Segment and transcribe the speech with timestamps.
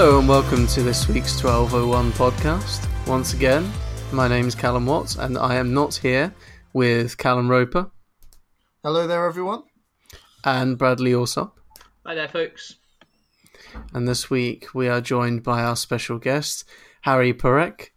[0.00, 2.88] Hello and welcome to this week's 1201 podcast.
[3.06, 3.70] Once again,
[4.12, 6.34] my name is Callum Watts and I am not here
[6.72, 7.90] with Callum Roper
[8.82, 9.64] Hello there, everyone.
[10.42, 11.60] and Bradley Alsop.
[12.06, 12.76] Hi there, folks.
[13.92, 16.64] And this week we are joined by our special guest,
[17.02, 17.88] Harry Parek,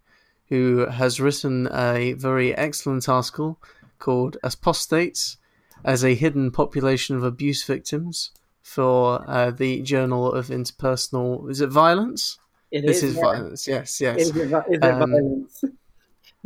[0.50, 3.62] who has written a very excellent article
[4.00, 5.38] called Apostates
[5.86, 8.32] as a Hidden Population of Abuse Victims
[8.64, 11.50] for uh, the Journal of Interpersonal.
[11.52, 12.40] Is it violence?
[12.72, 13.22] It this is yeah.
[13.22, 14.20] violence, yes, yes.
[14.20, 15.64] Is it, is it Um, violence?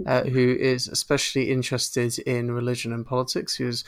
[0.06, 3.56] uh, who is especially interested in religion and politics.
[3.56, 3.84] Whose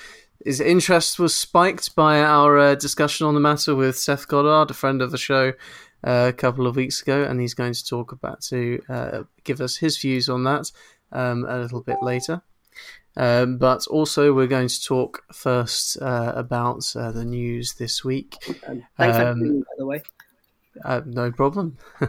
[0.46, 4.74] his interest was spiked by our uh, discussion on the matter with Seth Goddard, a
[4.74, 5.54] friend of the show,
[6.04, 9.60] uh, a couple of weeks ago, and he's going to talk about to uh, give
[9.60, 10.72] us his views on that
[11.12, 12.42] um, a little bit later.
[13.20, 18.38] Um, but also, we're going to talk first uh, about uh, the news this week.
[18.66, 20.02] Um, thanks um, by the way.
[20.86, 21.78] Uh, no problem.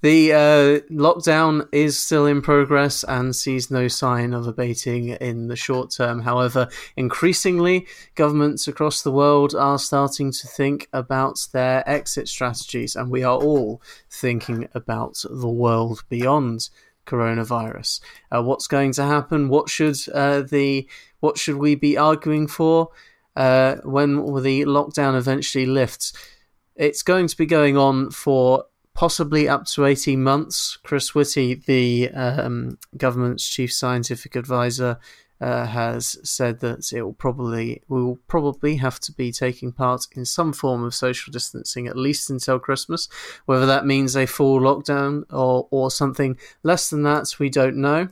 [0.00, 5.56] the uh, lockdown is still in progress and sees no sign of abating in the
[5.56, 6.22] short term.
[6.22, 13.10] However, increasingly, governments across the world are starting to think about their exit strategies, and
[13.10, 16.70] we are all thinking about the world beyond
[17.08, 18.00] coronavirus.
[18.30, 19.48] Uh, what's going to happen?
[19.48, 20.88] What should uh, the
[21.20, 22.90] what should we be arguing for
[23.34, 26.12] uh, when the lockdown eventually lifts?
[26.76, 30.78] It's going to be going on for possibly up to 18 months.
[30.82, 34.98] Chris Whitty, the um, government's chief scientific advisor,
[35.40, 40.06] uh, has said that it will probably we will probably have to be taking part
[40.12, 43.08] in some form of social distancing at least until Christmas.
[43.46, 48.08] Whether that means a full lockdown or or something less than that, we don't know.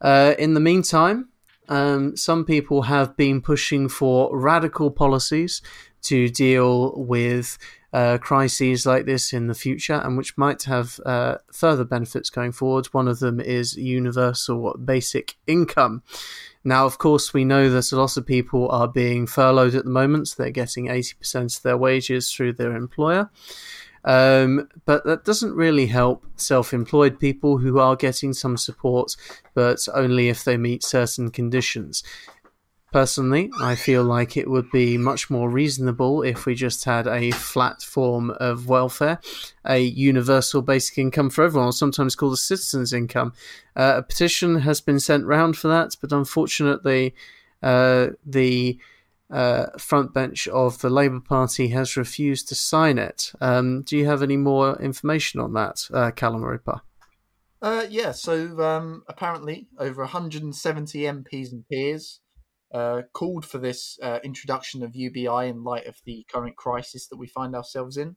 [0.00, 1.28] Uh, in the meantime,
[1.68, 5.60] um, some people have been pushing for radical policies
[6.02, 7.58] to deal with
[7.92, 12.52] uh, crises like this in the future and which might have uh, further benefits going
[12.52, 12.86] forward.
[12.86, 16.02] One of them is universal basic income.
[16.64, 19.90] Now, of course, we know that a lot of people are being furloughed at the
[19.90, 23.30] moment, so they're getting 80% of their wages through their employer.
[24.04, 29.16] Um, but that doesn't really help self employed people who are getting some support,
[29.54, 32.02] but only if they meet certain conditions.
[32.90, 37.32] Personally, I feel like it would be much more reasonable if we just had a
[37.32, 39.20] flat form of welfare,
[39.66, 43.34] a universal basic income for everyone, sometimes called a citizen's income.
[43.76, 47.14] Uh, a petition has been sent round for that, but unfortunately,
[47.62, 48.78] uh, the
[49.30, 53.32] uh, front bench of the Labour Party has refused to sign it.
[53.42, 56.80] Um, do you have any more information on that, uh, Callum Roper?
[57.60, 62.20] Uh, yeah, so um, apparently over 170 MPs and peers
[62.72, 67.16] uh, called for this uh, introduction of UBI in light of the current crisis that
[67.16, 68.16] we find ourselves in.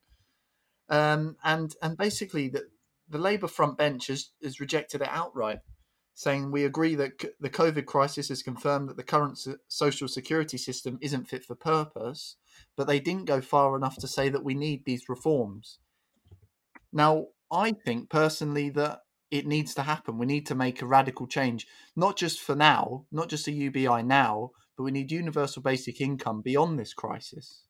[0.90, 2.64] Um, and and basically, the,
[3.08, 5.60] the Labour front bench has, has rejected it outright,
[6.14, 10.10] saying we agree that c- the COVID crisis has confirmed that the current so- social
[10.10, 12.36] security system isn't fit for purpose,
[12.76, 15.80] but they didn't go far enough to say that we need these reforms.
[16.92, 19.00] Now, I think personally that
[19.32, 20.18] it needs to happen.
[20.18, 21.66] We need to make a radical change,
[21.96, 26.42] not just for now, not just a UBI now, but we need universal basic income
[26.42, 27.64] beyond this crisis.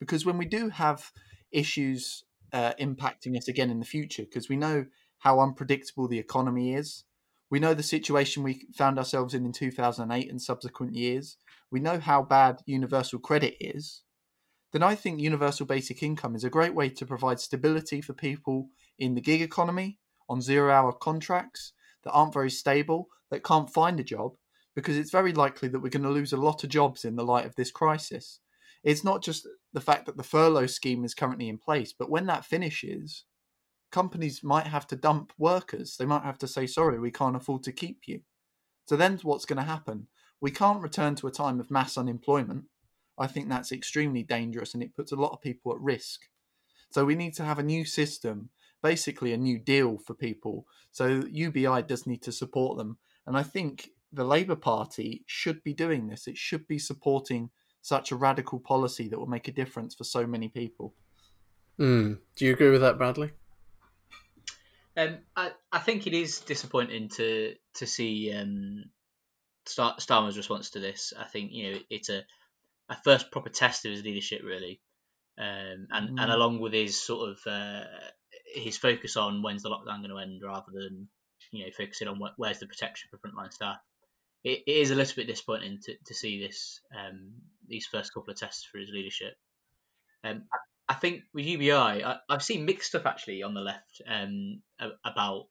[0.00, 1.12] Because when we do have
[1.52, 4.86] issues uh, impacting us again in the future, because we know
[5.18, 7.04] how unpredictable the economy is,
[7.48, 11.36] we know the situation we found ourselves in in 2008 and subsequent years,
[11.70, 14.02] we know how bad universal credit is,
[14.72, 18.68] then I think universal basic income is a great way to provide stability for people
[18.98, 21.72] in the gig economy on zero hour contracts
[22.04, 24.32] that aren't very stable, that can't find a job,
[24.74, 27.24] because it's very likely that we're going to lose a lot of jobs in the
[27.24, 28.40] light of this crisis.
[28.84, 32.26] It's not just the fact that the furlough scheme is currently in place, but when
[32.26, 33.24] that finishes,
[33.90, 35.96] companies might have to dump workers.
[35.96, 38.20] They might have to say, sorry, we can't afford to keep you.
[38.86, 40.06] So then what's going to happen?
[40.40, 42.64] We can't return to a time of mass unemployment.
[43.18, 46.20] I think that's extremely dangerous and it puts a lot of people at risk.
[46.90, 48.50] So we need to have a new system
[48.92, 50.64] basically a new deal for people.
[50.92, 51.06] So
[51.44, 52.98] UBI does need to support them.
[53.26, 56.28] And I think the Labour Party should be doing this.
[56.28, 57.50] It should be supporting
[57.82, 60.94] such a radical policy that will make a difference for so many people.
[61.80, 62.18] Mm.
[62.36, 63.32] Do you agree with that, Bradley?
[64.96, 68.84] Um, I, I think it is disappointing to to see um,
[69.66, 71.12] Star, Starmer's response to this.
[71.18, 72.22] I think you know it's a
[72.88, 74.80] a first proper test of his leadership, really,
[75.38, 76.22] um, and Mm.
[76.22, 77.84] and along with his sort of uh,
[78.56, 81.08] his focus on when's the lockdown going to end, rather than
[81.52, 83.78] you know focusing on wh- where's the protection for frontline staff.
[84.44, 87.32] It, it is a little bit disappointing to, to see this um,
[87.68, 89.34] these first couple of tests for his leadership.
[90.24, 90.44] Um,
[90.88, 94.62] I think with UBI, I, have seen mixed stuff actually on the left um,
[95.04, 95.46] about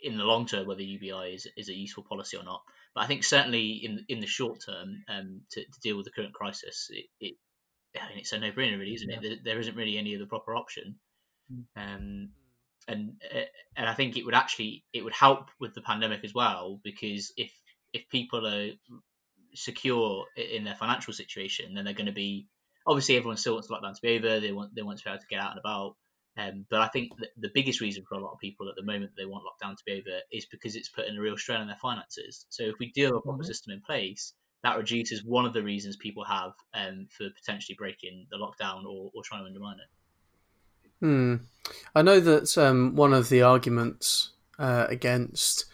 [0.00, 2.62] in the long term whether UBI is, is a useful policy or not.
[2.94, 6.12] But I think certainly in in the short term, um, to, to deal with the
[6.12, 7.34] current crisis, it, it
[8.00, 9.16] I mean, it's a no-brainer, really, isn't yeah.
[9.16, 9.22] it?
[9.22, 10.96] There, there isn't really any other proper option.
[11.76, 12.30] Um,
[12.88, 13.40] and uh,
[13.76, 17.32] and I think it would actually it would help with the pandemic as well because
[17.36, 17.52] if
[17.92, 18.70] if people are
[19.54, 22.46] secure in their financial situation, then they're going to be
[22.86, 24.40] obviously everyone still wants lockdown to be over.
[24.40, 25.96] They want they want to be able to get out and about.
[26.38, 29.12] Um, but I think the biggest reason for a lot of people at the moment
[29.16, 31.78] they want lockdown to be over is because it's putting a real strain on their
[31.80, 32.44] finances.
[32.50, 33.46] So if we do have a proper mm-hmm.
[33.46, 38.26] system in place, that reduces one of the reasons people have um, for potentially breaking
[38.30, 39.88] the lockdown or, or trying to undermine it.
[41.00, 41.36] Hmm.
[41.94, 45.66] I know that um, one of the arguments uh, against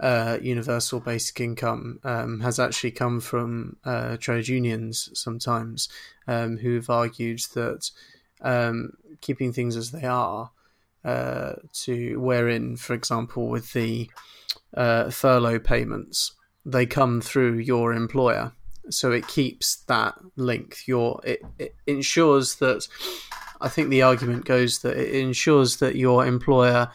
[0.00, 5.88] uh, universal basic income um, has actually come from uh, trade unions sometimes,
[6.26, 7.90] um, who've argued that
[8.40, 10.50] um, keeping things as they are,
[11.04, 14.10] uh, to wherein, for example, with the
[14.76, 16.32] uh, furlough payments,
[16.64, 18.52] they come through your employer,
[18.90, 20.86] so it keeps that link.
[20.86, 22.86] Your it, it ensures that.
[23.60, 26.90] I think the argument goes that it ensures that your employer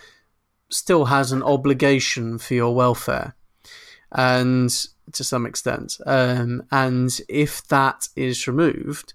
[0.70, 3.36] still has an obligation for your welfare,
[4.12, 4.70] and
[5.14, 9.14] to some extent, um, and if that is removed,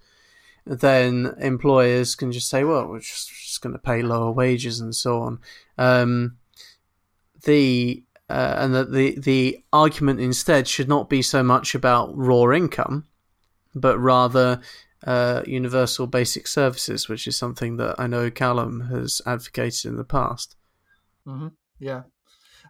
[0.65, 4.95] then employers can just say, "Well, we're just, just going to pay lower wages and
[4.95, 5.39] so on."
[5.77, 6.37] Um,
[7.43, 12.51] the uh, and that the the argument instead should not be so much about raw
[12.51, 13.05] income,
[13.75, 14.59] but rather
[15.05, 20.03] uh, universal basic services, which is something that I know Callum has advocated in the
[20.03, 20.55] past.
[21.27, 21.49] Mm-hmm.
[21.77, 22.03] Yeah,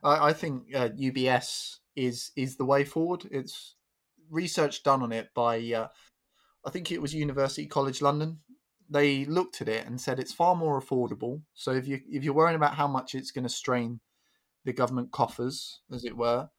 [0.04, 3.26] I, I think uh, UBS is is the way forward.
[3.32, 3.76] It's
[4.30, 5.88] research done on it by uh,
[6.66, 8.40] I think it was University College London.
[8.90, 11.44] They looked at it and said it's far more affordable.
[11.54, 14.02] So if you if you're worrying about how much it's going to strain
[14.66, 16.50] the government coffers, as it were,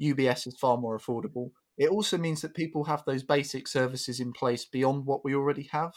[0.00, 1.50] UBS is far more affordable.
[1.76, 5.68] It also means that people have those basic services in place beyond what we already
[5.72, 5.92] have.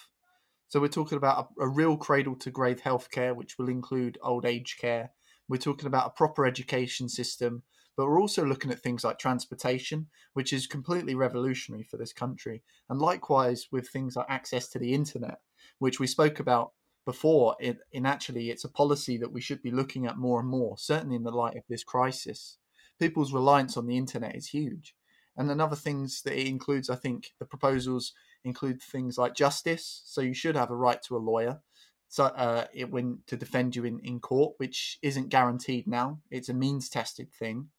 [0.67, 4.45] So we're talking about a, a real cradle to grave healthcare, which will include old
[4.45, 5.11] age care.
[5.47, 7.63] We're talking about a proper education system,
[7.95, 12.63] but we're also looking at things like transportation, which is completely revolutionary for this country.
[12.89, 15.39] And likewise with things like access to the internet,
[15.79, 16.71] which we spoke about
[17.05, 17.55] before.
[17.59, 21.15] In actually, it's a policy that we should be looking at more and more, certainly
[21.15, 22.57] in the light of this crisis.
[22.99, 24.95] People's reliance on the internet is huge.
[25.35, 28.13] And another things that it includes, I think, the proposals
[28.43, 30.03] include things like justice.
[30.05, 31.61] So you should have a right to a lawyer
[32.07, 36.19] so uh, it when to defend you in, in court, which isn't guaranteed now.
[36.29, 37.69] It's a means tested thing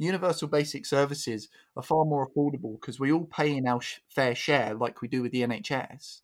[0.00, 4.34] universal basic services are far more affordable because we all pay in our sh- fair
[4.34, 6.22] share like we do with the NHS.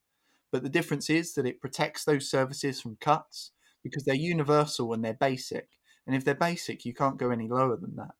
[0.56, 3.52] But the difference is that it protects those services from cuts
[3.84, 5.68] because they're universal and they're basic.
[6.06, 8.12] And if they're basic, you can't go any lower than that.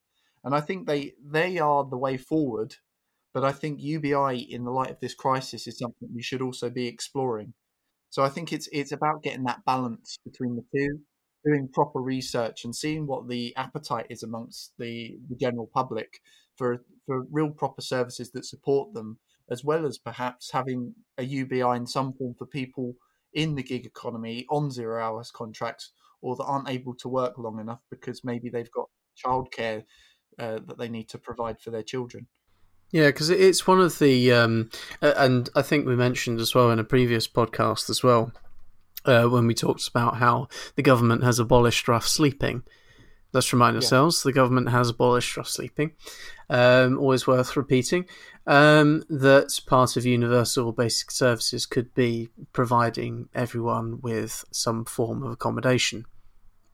[0.44, 2.74] And I think they they are the way forward.
[3.32, 6.68] But I think UBI, in the light of this crisis, is something we should also
[6.68, 7.54] be exploring.
[8.10, 11.00] So I think it's it's about getting that balance between the two
[11.42, 16.20] doing proper research and seeing what the appetite is amongst the, the general public
[16.56, 19.18] for for real proper services that support them,
[19.50, 22.94] as well as perhaps having a UBI in some form for people
[23.32, 27.60] in the gig economy on zero hours contracts or that aren't able to work long
[27.60, 28.88] enough because maybe they've got
[29.22, 29.84] childcare
[30.38, 32.26] uh, that they need to provide for their children.
[32.92, 34.70] Yeah, because it's one of the, um,
[35.02, 38.32] and I think we mentioned as well in a previous podcast as well
[39.04, 42.62] uh, when we talked about how the government has abolished rough sleeping.
[43.36, 44.30] Let's remind ourselves yeah.
[44.30, 45.92] the government has abolished rough sleeping.
[46.48, 48.06] Um, always worth repeating
[48.46, 55.32] um, that part of universal basic services could be providing everyone with some form of
[55.32, 56.06] accommodation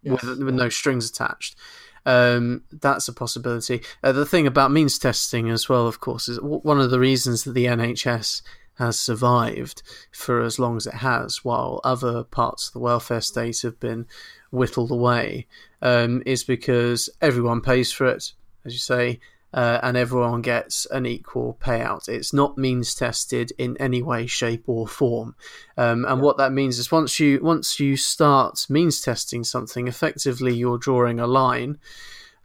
[0.03, 0.23] yes.
[0.23, 1.57] with, with, no strings attached.
[2.05, 3.83] Um, that's a possibility.
[4.05, 7.45] Uh, the thing about means testing as well, of course, is one of the reasons
[7.45, 8.43] that the NHS
[8.79, 13.63] has survived for as long as it has, while other parts of the welfare state
[13.63, 14.07] have been
[14.53, 15.47] whittled away,
[15.81, 18.33] um, is because everyone pays for it,
[18.65, 19.19] as you say,
[19.55, 22.09] uh, and everyone gets an equal payout.
[22.09, 25.35] It's not means tested in any way, shape, or form.
[25.77, 26.25] Um, and yeah.
[26.25, 31.19] what that means is once you once you start means testing something, effectively you're drawing
[31.19, 31.79] a line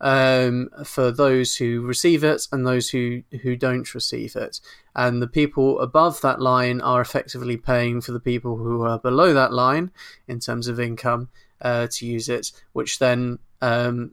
[0.02, 4.60] um, for those who receive it and those who, who don't receive it.
[4.96, 9.34] And the people above that line are effectively paying for the people who are below
[9.34, 9.92] that line
[10.28, 11.30] in terms of income
[11.62, 14.12] uh, to use it, which then um,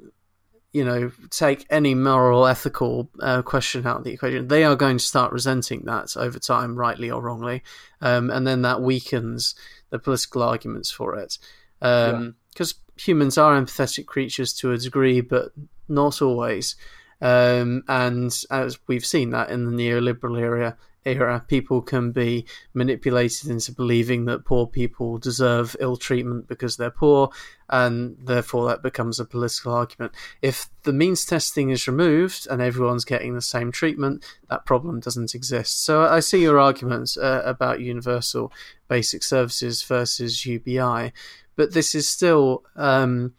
[0.74, 4.98] you know, take any moral, ethical uh, question out of the equation, they are going
[4.98, 7.62] to start resenting that over time, rightly or wrongly,
[8.00, 9.54] um, and then that weakens
[9.90, 11.38] the political arguments for it.
[11.78, 12.66] Because um, yeah.
[12.96, 15.52] humans are empathetic creatures to a degree, but
[15.88, 16.74] not always.
[17.20, 23.50] Um, and as we've seen that in the neoliberal era, era, people can be manipulated
[23.50, 27.30] into believing that poor people deserve ill treatment because they're poor,
[27.68, 30.12] and therefore that becomes a political argument.
[30.42, 35.34] If the means testing is removed and everyone's getting the same treatment, that problem doesn't
[35.34, 35.84] exist.
[35.84, 38.52] So I see your arguments uh, about universal
[38.88, 41.12] basic services versus UBI,
[41.56, 43.34] but this is still um,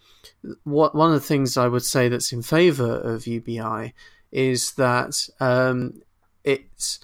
[0.63, 3.93] what one of the things I would say that's in favour of UBI
[4.31, 6.01] is that um,
[6.43, 7.00] it's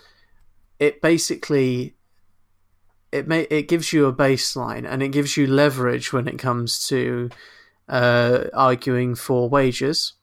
[0.81, 1.95] it basically
[3.11, 6.87] it may it gives you a baseline and it gives you leverage when it comes
[6.87, 7.29] to
[7.87, 10.13] uh, arguing for wages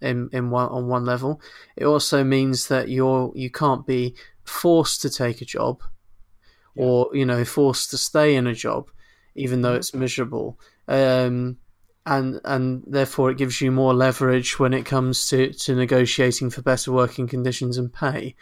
[0.00, 1.40] in in one on one level.
[1.76, 4.14] It also means that you're you can't be
[4.44, 5.82] forced to take a job
[6.76, 6.84] yeah.
[6.84, 8.88] or you know forced to stay in a job
[9.34, 9.78] even though mm-hmm.
[9.78, 10.60] it's miserable.
[10.86, 11.58] Um,
[12.06, 16.62] and and therefore it gives you more leverage when it comes to, to negotiating for
[16.62, 18.36] better working conditions and pay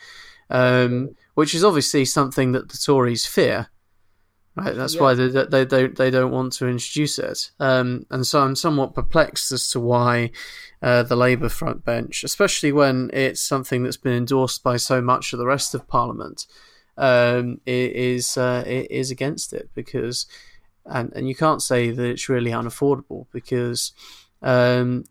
[0.51, 3.69] um, which is obviously something that the Tories fear.
[4.55, 5.01] Right, that's yeah.
[5.03, 8.95] why they, they don't they don't want to introduce it, um, and so I'm somewhat
[8.95, 10.31] perplexed as to why
[10.81, 15.35] uh, the Labour front bench, especially when it's something that's been endorsed by so much
[15.35, 16.47] of the rest of Parliament,
[16.97, 20.25] um, is uh, is against it because,
[20.87, 23.93] and and you can't say that it's really unaffordable because
[24.41, 25.05] um,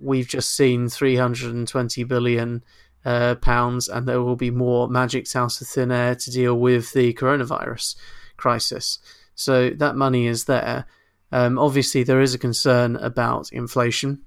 [0.00, 2.64] we've just seen 320 billion
[3.08, 6.92] uh, pounds, and there will be more magic out of thin air to deal with
[6.92, 7.96] the coronavirus
[8.36, 8.98] crisis.
[9.34, 10.84] So that money is there.
[11.32, 14.20] Um, obviously, there is a concern about inflation,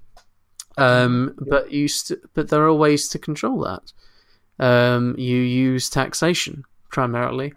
[0.77, 3.93] um, but you st- but there are ways to control that.
[4.57, 7.53] Um, you use taxation primarily.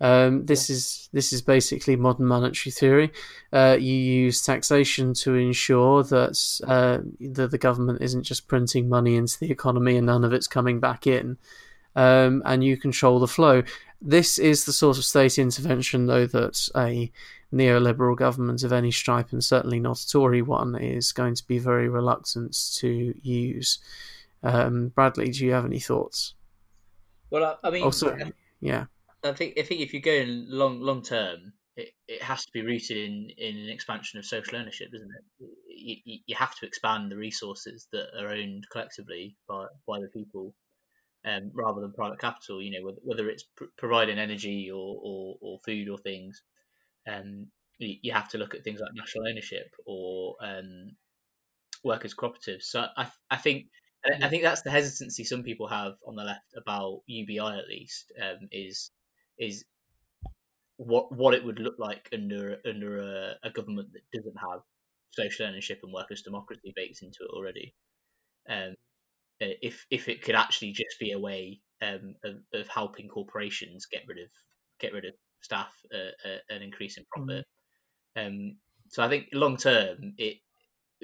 [0.00, 3.12] Um, this is this is basically modern monetary theory.
[3.52, 9.16] Uh, you use taxation to ensure that uh, that the government isn't just printing money
[9.16, 11.36] into the economy and none of it's coming back in,
[11.96, 13.62] um, and you control the flow.
[14.00, 17.10] This is the sort of state intervention, though, that a
[17.52, 21.58] neoliberal government of any stripe, and certainly not a Tory one, is going to be
[21.58, 23.78] very reluctant to use.
[24.44, 26.34] Um, Bradley, do you have any thoughts?
[27.30, 28.16] Well, I mean, also,
[28.60, 28.84] yeah.
[29.24, 32.52] I think I think if you go in long long term, it, it has to
[32.52, 35.48] be rooted in, in an expansion of social ownership, doesn't it?
[35.68, 40.54] You, you have to expand the resources that are owned collectively by, by the people,
[41.24, 42.60] um, rather than private capital.
[42.60, 46.42] You know, whether, whether it's pr- providing energy or, or, or, food or things,
[47.08, 47.46] um,
[47.78, 50.96] you, you, have to look at things like national ownership or um,
[51.84, 52.64] workers' cooperatives.
[52.64, 53.66] So I I think
[54.22, 58.12] I think that's the hesitancy some people have on the left about UBI at least
[58.20, 58.90] um, is
[59.38, 59.64] is
[60.76, 64.60] what what it would look like under under a, a, government that doesn't have
[65.10, 67.74] social ownership and workers' democracy baked into it already.
[68.48, 68.74] Um,
[69.40, 74.02] if if it could actually just be a way um, of, of helping corporations get
[74.06, 74.28] rid of
[74.80, 77.44] get rid of staff uh, uh, and increase in profit.
[78.16, 78.26] Mm.
[78.26, 78.56] Um,
[78.88, 80.38] so I think long term, it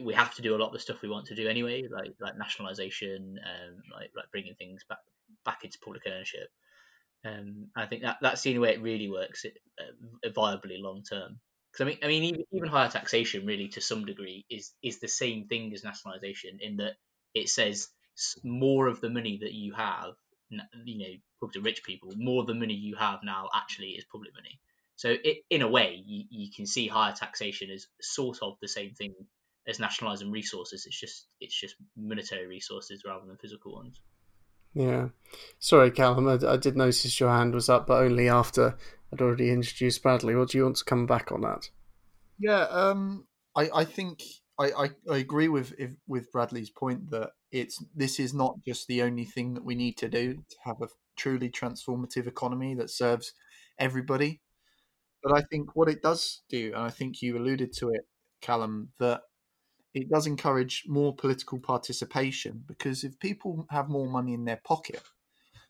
[0.02, 2.12] we have to do a lot of the stuff we want to do anyway, like
[2.20, 4.98] like nationalisation, um, like like bringing things back
[5.44, 6.48] back into public ownership.
[7.24, 11.02] Um, I think that that's the only way it really works it, uh, viably long
[11.02, 11.40] term.
[11.72, 15.00] Because I mean, I mean, even, even higher taxation really to some degree is is
[15.00, 16.94] the same thing as nationalisation in that
[17.34, 17.88] it says
[18.44, 20.14] more of the money that you have,
[20.84, 24.04] you know, talk to rich people, more of the money you have now actually is
[24.04, 24.60] public money.
[24.96, 28.68] So it, in a way, you, you can see higher taxation as sort of the
[28.68, 29.14] same thing
[29.66, 30.86] as nationalising resources.
[30.86, 34.00] It's just it's just monetary resources rather than physical ones.
[34.74, 35.08] Yeah.
[35.58, 38.76] Sorry, Callum, I, I, did notice your hand was up, but only after
[39.12, 40.34] I'd already introduced Bradley.
[40.34, 41.70] What do you want to come back on that?
[42.38, 43.26] Yeah, um,
[43.56, 44.22] I, I think
[44.58, 48.88] I, I, I agree with if, with Bradley's point that it's this is not just
[48.88, 52.90] the only thing that we need to do to have a truly transformative economy that
[52.90, 53.32] serves
[53.78, 54.40] everybody.
[55.22, 58.02] But I think what it does do, and I think you alluded to it,
[58.40, 59.22] Callum, that
[59.94, 65.02] it does encourage more political participation because if people have more money in their pocket,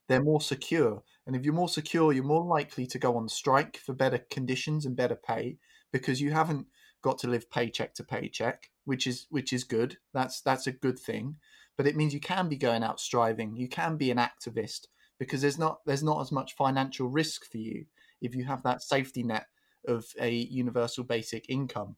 [0.08, 1.02] they're more secure.
[1.26, 4.86] And if you're more secure, you're more likely to go on strike for better conditions
[4.86, 5.58] and better pay
[5.92, 6.66] because you haven't
[7.02, 9.98] got to live paycheck to paycheck, which is which is good.
[10.12, 11.36] That's that's a good thing.
[11.76, 13.56] But it means you can be going out striving.
[13.56, 14.86] You can be an activist
[15.18, 17.86] because there's not there's not as much financial risk for you
[18.20, 19.46] if you have that safety net
[19.86, 21.96] of a universal basic income.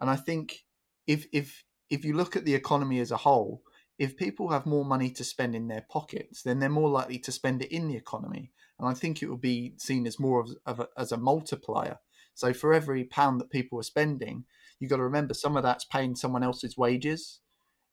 [0.00, 0.64] And I think
[1.06, 3.62] if if if you look at the economy as a whole,
[3.98, 7.32] if people have more money to spend in their pockets, then they're more likely to
[7.32, 8.50] spend it in the economy.
[8.78, 11.98] And I think it will be seen as more of, of a, as a multiplier.
[12.34, 14.44] So for every pound that people are spending,
[14.80, 17.40] you've got to remember some of that's paying someone else's wages.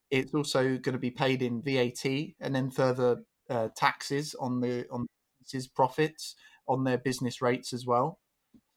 [0.09, 2.05] It's also going to be paid in VAT
[2.39, 5.05] and then further uh, taxes on the on
[5.39, 6.35] businesses' profits
[6.67, 8.19] on their business rates as well.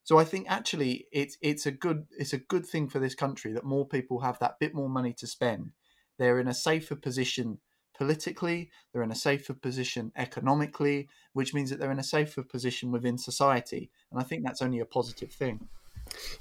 [0.05, 3.53] So I think actually it's it's a good it's a good thing for this country
[3.55, 5.73] that more people have that bit more money to spend.
[6.19, 7.59] They're in a safer position
[7.97, 12.91] politically, they're in a safer position economically, which means that they're in a safer position
[12.91, 13.91] within society.
[14.11, 15.69] And I think that's only a positive thing.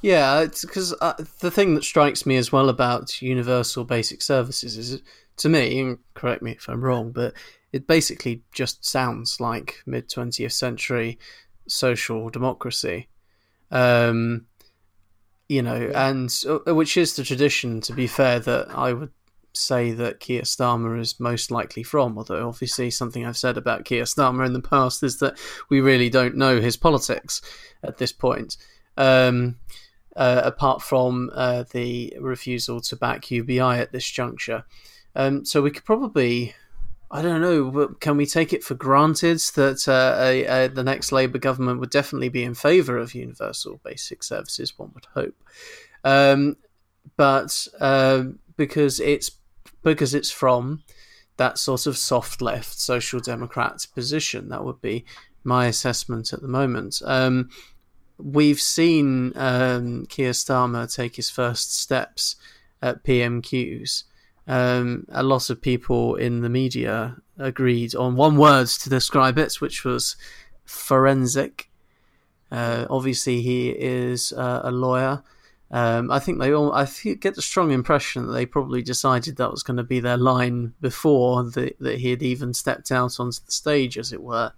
[0.01, 4.77] Yeah, it's because uh, the thing that strikes me as well about universal basic services
[4.77, 5.01] is,
[5.37, 7.33] to me, correct me if I'm wrong, but
[7.71, 11.17] it basically just sounds like mid 20th century
[11.67, 13.07] social democracy.
[13.73, 14.45] Um,
[15.49, 19.11] you know, and uh, which is the tradition, to be fair, that I would
[19.51, 22.17] say that Keir Starmer is most likely from.
[22.17, 25.37] Although, obviously, something I've said about Keir Starmer in the past is that
[25.69, 27.41] we really don't know his politics
[27.83, 28.55] at this point.
[28.95, 29.57] Um,
[30.15, 34.63] uh, apart from uh, the refusal to back UBI at this juncture.
[35.15, 36.55] Um, so we could probably,
[37.11, 40.83] I don't know, but can we take it for granted that uh, a, a, the
[40.83, 44.77] next Labour government would definitely be in favour of universal basic services?
[44.79, 45.35] One would hope,
[46.03, 46.57] um,
[47.15, 48.23] but uh,
[48.57, 49.31] because it's
[49.83, 50.83] because it's from
[51.37, 54.49] that sort of soft left social democrat position.
[54.49, 55.05] That would be
[55.43, 57.01] my assessment at the moment.
[57.05, 57.49] Um,
[58.17, 62.35] we've seen um, Keir Starmer take his first steps
[62.81, 64.03] at PMQs.
[64.47, 69.55] Um, a lot of people in the media agreed on one word to describe it,
[69.55, 70.15] which was
[70.65, 71.69] forensic.
[72.51, 75.23] Uh, obviously, he is uh, a lawyer.
[75.71, 76.71] Um, I think they all.
[76.71, 76.85] I
[77.19, 80.73] get the strong impression that they probably decided that was going to be their line
[80.79, 84.53] before the, that he had even stepped out onto the stage, as it were.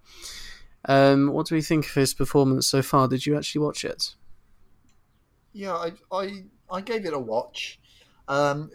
[0.88, 3.08] Um, what do we think of his performance so far?
[3.08, 4.16] Did you actually watch it?
[5.54, 7.80] Yeah, I I, I gave it a watch.
[8.28, 8.72] Um,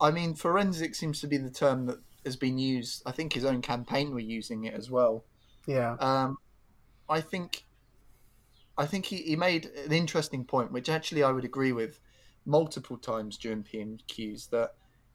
[0.00, 3.02] I mean, forensic seems to be the term that has been used.
[3.06, 5.24] I think his own campaign were using it as well.
[5.66, 5.96] Yeah.
[6.00, 6.38] Um,
[7.08, 7.64] I think
[8.76, 12.00] I think he, he made an interesting point, which actually I would agree with
[12.46, 14.74] multiple times during PMQs that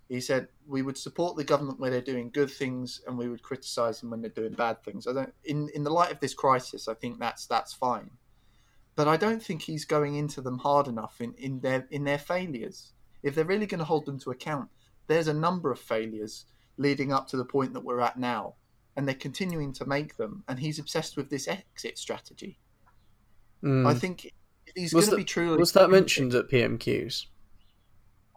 [0.10, 3.41] he said we would support the government where they're doing good things and we would
[3.41, 5.08] criticize them when they're doing bad things.
[5.08, 8.12] I don't in in the light of this crisis, I think that's that's fine.
[8.96, 12.19] But I don't think he's going into them hard enough in, in their in their
[12.19, 12.92] failures.
[13.24, 14.70] If they're really going to hold them to account,
[15.08, 16.46] there's a number of failures
[16.78, 18.56] leading up to the point that we're at now,
[18.96, 20.44] and they're continuing to make them.
[20.48, 22.60] And he's obsessed with this exit strategy.
[23.64, 23.88] Mm.
[23.88, 24.32] I think
[24.76, 25.58] he's going to be truly.
[25.58, 27.28] Was that mentioned at PMQs?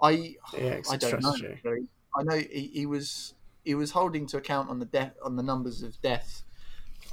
[0.01, 1.61] I I don't strategy.
[1.65, 1.77] know.
[2.19, 5.43] I know he, he, was he was holding to account on the death on the
[5.43, 6.45] numbers of deaths.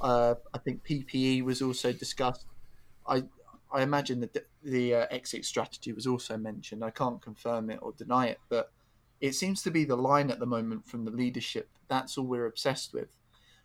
[0.00, 2.46] Uh, I think PPE was also discussed.
[3.06, 3.24] I
[3.72, 6.84] I imagine that the uh, exit strategy was also mentioned.
[6.84, 8.70] I can't confirm it or deny it, but
[9.20, 11.68] it seems to be the line at the moment from the leadership.
[11.88, 13.08] That's all we're obsessed with.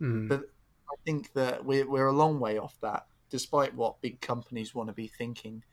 [0.01, 0.27] Mm.
[0.29, 0.45] But
[0.89, 4.89] I think that we're we're a long way off that despite what big companies want
[4.89, 5.63] to be thinking,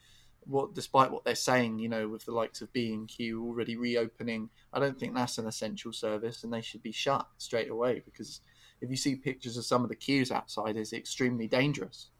[0.45, 3.77] what despite what they're saying, you know, with the likes of B and Q already
[3.77, 8.03] reopening, I don't think that's an essential service, and they should be shut straight away
[8.05, 8.41] because
[8.81, 12.11] if you see pictures of some of the queues outside, it's extremely dangerous.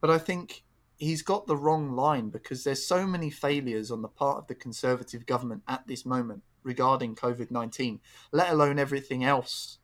[0.00, 0.64] But I think
[1.02, 4.54] he's got the wrong line because there's so many failures on the part of the
[4.54, 9.78] Conservative government at this moment regarding COVID 19, let alone everything else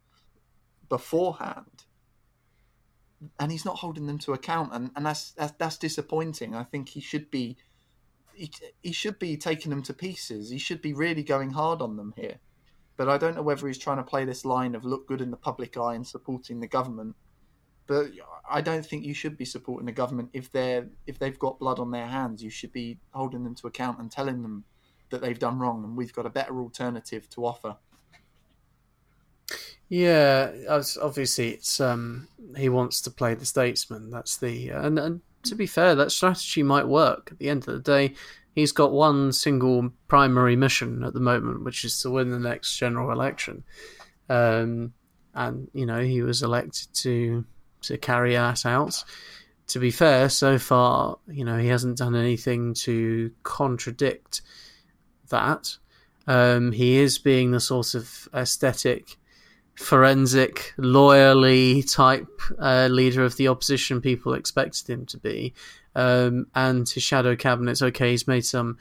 [0.88, 1.84] beforehand
[3.38, 6.54] and he's not holding them to account, and, and that's, that's that's disappointing.
[6.54, 7.56] I think he should be
[8.32, 8.52] he,
[8.82, 10.50] he should be taking them to pieces.
[10.50, 12.36] He should be really going hard on them here.
[12.96, 15.30] But I don't know whether he's trying to play this line of look good in
[15.30, 17.16] the public eye and supporting the government.
[17.88, 18.10] But
[18.48, 21.80] I don't think you should be supporting the government if they're if they've got blood
[21.80, 22.42] on their hands.
[22.42, 24.64] You should be holding them to account and telling them
[25.10, 27.76] that they've done wrong, and we've got a better alternative to offer.
[29.88, 30.52] Yeah,
[31.00, 34.10] obviously it's um, he wants to play the statesman.
[34.10, 37.30] That's the uh, and, and to be fair, that strategy might work.
[37.32, 38.14] At the end of the day,
[38.54, 42.76] he's got one single primary mission at the moment, which is to win the next
[42.76, 43.64] general election.
[44.28, 44.92] Um,
[45.34, 47.46] and you know he was elected to
[47.82, 49.04] to carry that out.
[49.68, 54.42] To be fair, so far, you know he hasn't done anything to contradict
[55.28, 55.76] that.
[56.26, 59.16] Um, he is being the sort of aesthetic
[59.76, 65.54] forensic, lawyerly type uh, leader of the opposition people expected him to be.
[65.94, 68.10] Um, and his shadow cabinet's okay.
[68.10, 68.78] He's made some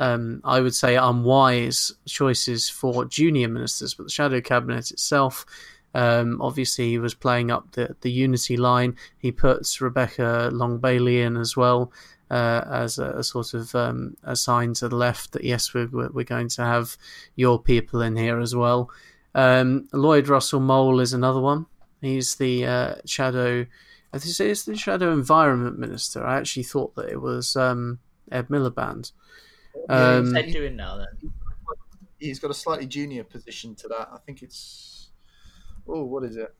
[0.00, 3.94] um, I would say, unwise choices for junior ministers.
[3.94, 5.44] But the shadow cabinet itself,
[5.94, 8.96] um, obviously, he was playing up the, the unity line.
[9.18, 11.92] He puts Rebecca Long Bailey in as well.
[12.30, 15.88] Uh, as a, a, sort of um, a sign to the left that yes, we're,
[15.88, 16.94] we're going to have
[17.36, 18.90] your people in here as well.
[19.34, 21.64] Um, Lloyd Russell Moyle is another one.
[22.02, 23.64] He's the uh, shadow.
[24.12, 26.24] I think it's the shadow environment minister.
[26.24, 27.98] I actually thought that it was um,
[28.30, 29.12] Ed Miliband.
[29.88, 31.32] Um, What's Ed doing now then?
[32.18, 34.08] He's got a slightly junior position to that.
[34.12, 34.97] I think it's.
[35.88, 36.54] Oh, what is it?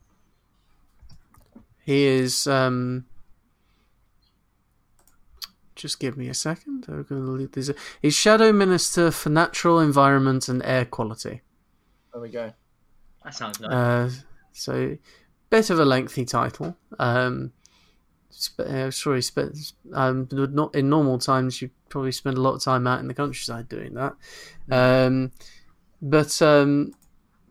[1.85, 2.47] He is.
[2.47, 3.05] Um,
[5.75, 6.85] just give me a second.
[6.87, 7.71] I'm going to leave this.
[8.01, 11.41] He's Shadow Minister for Natural Environment and Air Quality.
[12.11, 12.51] There we go.
[13.23, 13.71] That sounds nice.
[13.71, 14.11] Uh,
[14.51, 14.97] so,
[15.49, 16.75] bit of a lengthy title.
[16.97, 17.53] Um,
[18.33, 19.55] sp- uh, sorry, sp-
[19.93, 21.61] um, not in normal times.
[21.61, 24.13] You probably spend a lot of time out in the countryside doing that.
[24.71, 25.31] Um,
[26.01, 26.93] but um,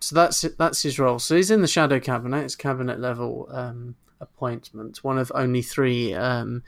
[0.01, 1.19] so that's that's his role.
[1.19, 2.45] So he's in the shadow cabinet.
[2.45, 5.05] It's cabinet level um, appointment.
[5.05, 6.63] One of only three um,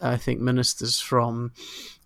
[0.00, 1.52] I think, ministers from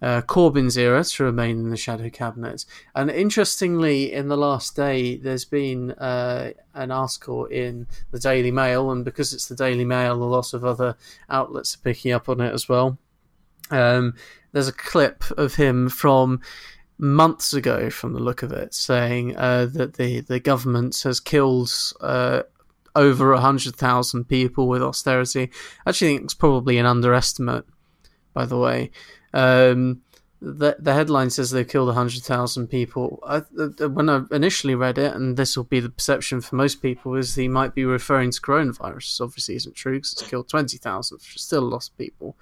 [0.00, 2.64] uh, Corbyn's era to remain in the shadow cabinet.
[2.94, 8.90] And interestingly, in the last day, there's been uh, an article in the Daily Mail,
[8.90, 10.96] and because it's the Daily Mail, a lot of other
[11.28, 12.98] outlets are picking up on it as well.
[13.70, 14.14] Um,
[14.52, 16.40] there's a clip of him from
[17.00, 21.72] months ago, from the look of it, saying uh, that the, the government has killed
[22.00, 22.42] uh,
[22.94, 25.50] over 100,000 people with austerity.
[25.86, 27.64] I actually think it's probably an underestimate
[28.32, 28.90] by the way.
[29.32, 30.02] Um,
[30.42, 33.22] the the headline says they've killed hundred thousand people.
[33.26, 33.40] I,
[33.86, 37.34] when I initially read it, and this will be the perception for most people, is
[37.34, 39.20] he might be referring to coronavirus.
[39.20, 42.36] Obviously isn't true because it's killed twenty thousand, which is still a lot of people,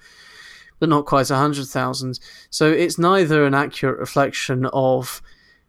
[0.78, 2.20] but not quite hundred thousand.
[2.50, 5.22] So it's neither an accurate reflection of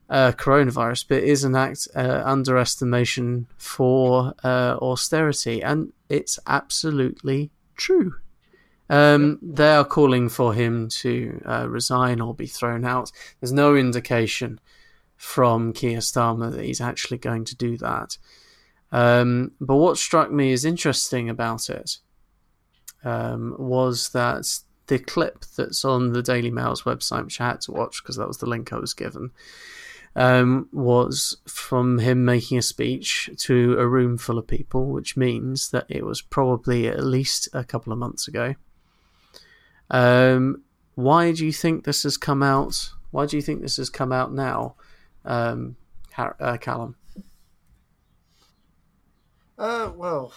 [0.09, 8.15] uh, coronavirus, but is an act uh, underestimation for uh, austerity, and it's absolutely true.
[8.89, 13.11] Um, they are calling for him to uh, resign or be thrown out.
[13.39, 14.59] There's no indication
[15.15, 18.17] from Keir Starmer that he's actually going to do that.
[18.91, 21.97] Um, but what struck me as interesting about it
[23.03, 27.71] um, was that the clip that's on the Daily Mail's website, which I had to
[27.71, 29.31] watch because that was the link I was given,
[30.15, 35.69] um, was from him making a speech to a room full of people, which means
[35.69, 38.55] that it was probably at least a couple of months ago.
[39.91, 40.63] Um,
[40.95, 42.89] why do you think this has come out?
[43.11, 44.75] Why do you think this has come out now,
[45.23, 45.77] um,
[46.17, 46.95] uh, Callum?
[49.57, 50.33] Uh, well,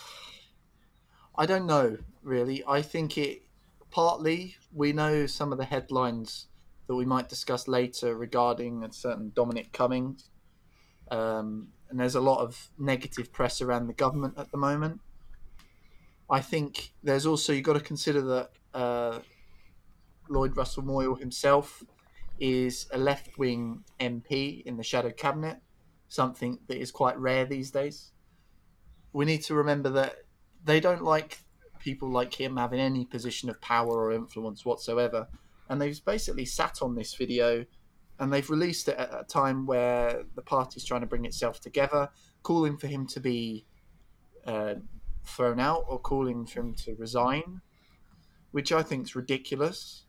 [1.37, 2.63] I don't know really.
[2.69, 3.43] I think it
[3.93, 6.47] partly we know some of the headlines
[6.89, 10.31] that we might discuss later regarding a certain Dominic Cummings,
[11.11, 15.01] um, and there's a lot of negative press around the government at the moment.
[16.29, 19.19] I think there's also you've got to consider that uh,
[20.29, 21.85] Lloyd Russell Moyle himself
[22.41, 25.59] is a left wing MP in the shadow cabinet,
[26.09, 28.13] something that is quite rare these days.
[29.13, 30.17] We need to remember that
[30.65, 31.39] they don't like
[31.83, 35.27] people like him having any position of power or influence whatsoever.
[35.69, 37.65] And they've basically sat on this video
[38.19, 42.09] and they've released it at a time where the party's trying to bring itself together,
[42.43, 43.67] calling for him to be
[44.47, 44.75] uh,
[45.25, 47.61] thrown out or calling for him to resign,
[48.53, 50.05] which I think is ridiculous.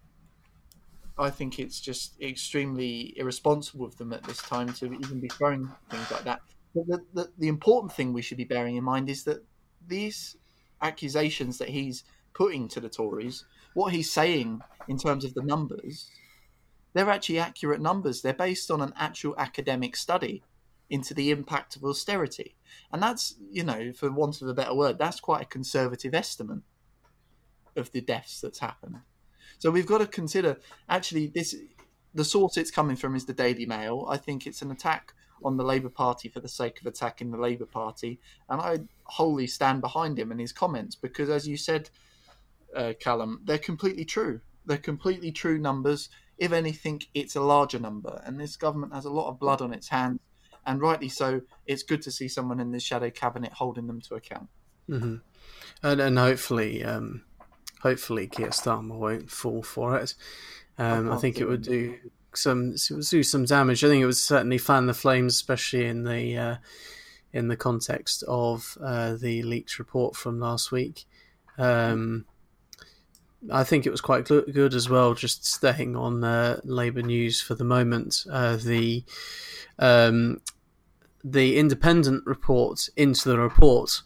[1.18, 5.70] I think it's just extremely irresponsible of them at this time to even be throwing
[5.90, 6.42] things like that.
[6.76, 9.44] But the, the, the important thing we should be bearing in mind is that
[9.88, 10.38] these
[10.84, 16.12] accusations that he's putting to the Tories, what he's saying in terms of the numbers,
[16.94, 18.22] they're actually accurate numbers.
[18.22, 20.44] They're based on an actual academic study
[20.90, 22.56] into the impact of austerity.
[22.92, 26.62] And that's, you know, for want of a better word, that's quite a conservative estimate
[27.76, 28.98] of the deaths that's happened.
[29.58, 30.58] So we've got to consider
[30.90, 31.56] actually this
[32.14, 34.06] the source it's coming from is the Daily Mail.
[34.08, 35.14] I think it's an attack
[35.44, 39.48] on the Labour Party for the sake of attacking the Labour Party, and I wholly
[39.48, 41.90] stand behind him and his comments because, as you said,
[42.76, 44.42] uh, Callum, they're completely true.
[44.66, 46.10] They're completely true numbers.
[46.38, 49.74] If anything, it's a larger number, and this government has a lot of blood on
[49.74, 50.20] its hands,
[50.66, 51.42] and rightly so.
[51.66, 54.50] It's good to see someone in the shadow cabinet holding them to account.
[54.90, 55.16] Mm-hmm.
[55.84, 57.24] And, and hopefully, um,
[57.82, 60.16] hopefully Keir Starmer won't fall for it.
[60.78, 62.00] Um, I, I, think it would do
[62.38, 62.76] some
[63.10, 63.84] do some damage.
[63.84, 66.56] I think it would certainly fan the flames, especially in the uh,
[67.32, 71.06] in the context of uh, the leaked report from last week.
[71.58, 72.26] Um,
[73.52, 75.14] I think it was quite good as well.
[75.14, 79.04] Just staying on uh, Labour news for the moment, uh, the
[79.80, 80.42] um,
[81.24, 84.02] the independent report into the report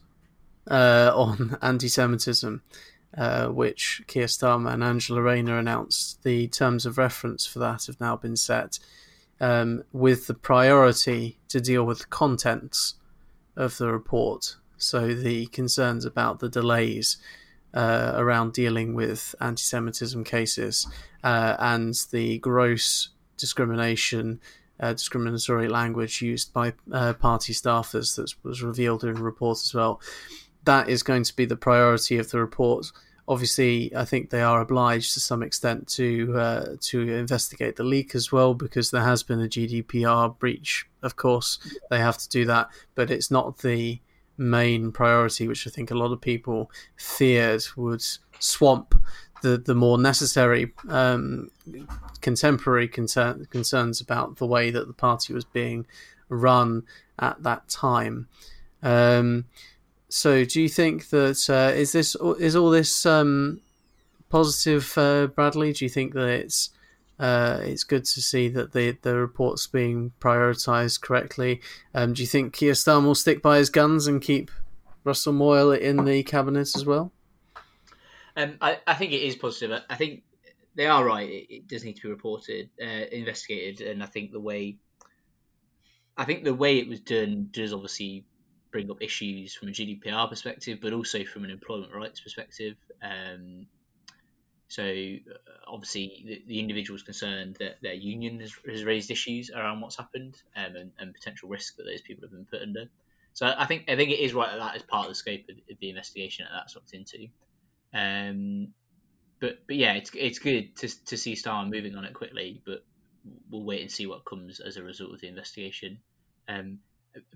[0.70, 2.62] uh, on anti-Semitism,
[3.16, 6.24] uh, which Keir Starmer and Angela Rayner announced.
[6.24, 8.80] The terms of reference for that have now been set,
[9.40, 12.96] um, with the priority to deal with the contents
[13.56, 14.56] of the report.
[14.78, 17.18] So the concerns about the delays
[17.74, 20.88] uh, around dealing with anti-Semitism cases
[21.24, 24.40] uh, and the gross discrimination,
[24.80, 29.74] uh, discriminatory language used by uh, party staffers that was revealed in the report as
[29.74, 30.00] well.
[30.68, 32.92] That is going to be the priority of the report.
[33.26, 38.16] Obviously, I think they are obliged to some extent to uh, to investigate the leak
[38.16, 40.86] as well because there has been a GDPR breach.
[41.02, 41.58] Of course,
[41.90, 44.02] they have to do that, but it's not the
[44.38, 48.04] main priority, which I think a lot of people feared would
[48.40, 48.94] swamp
[49.44, 51.50] the, the more necessary um,
[52.20, 55.86] contemporary concern, concerns about the way that the party was being
[56.28, 56.84] run
[57.20, 58.28] at that time.
[58.84, 59.46] Um,
[60.10, 63.62] so, do you think that uh, is this is all this um,
[64.30, 65.74] positive, uh, Bradley?
[65.74, 66.70] Do you think that it's
[67.20, 71.62] uh, it's good to see that the the report's being prioritised correctly.
[71.94, 74.52] Um, do you think Keir Starmer will stick by his guns and keep
[75.04, 77.12] Russell Moyle in the cabinet as well?
[78.36, 79.82] Um, I, I think it is positive.
[79.90, 80.24] I think
[80.76, 81.28] they are right.
[81.28, 84.78] It, it does need to be reported, uh, investigated, and I think the way
[86.16, 88.26] I think the way it was done does obviously
[88.72, 92.76] bring up issues from a GDPR perspective, but also from an employment rights perspective.
[93.02, 93.68] Um,
[94.70, 95.34] so uh,
[95.66, 100.36] obviously, the, the individuals concerned that their union has, has raised issues around what's happened
[100.56, 102.86] um, and, and, potential risk that those people have been put under.
[103.34, 105.42] So I think I think it is right that that is part of the scope
[105.50, 107.28] of, of the investigation that that's looked into.
[107.94, 108.74] Um,
[109.40, 112.84] but but yeah, it's it's good to to see Star moving on it quickly, but
[113.50, 116.00] we'll wait and see what comes as a result of the investigation.
[116.50, 116.80] Um,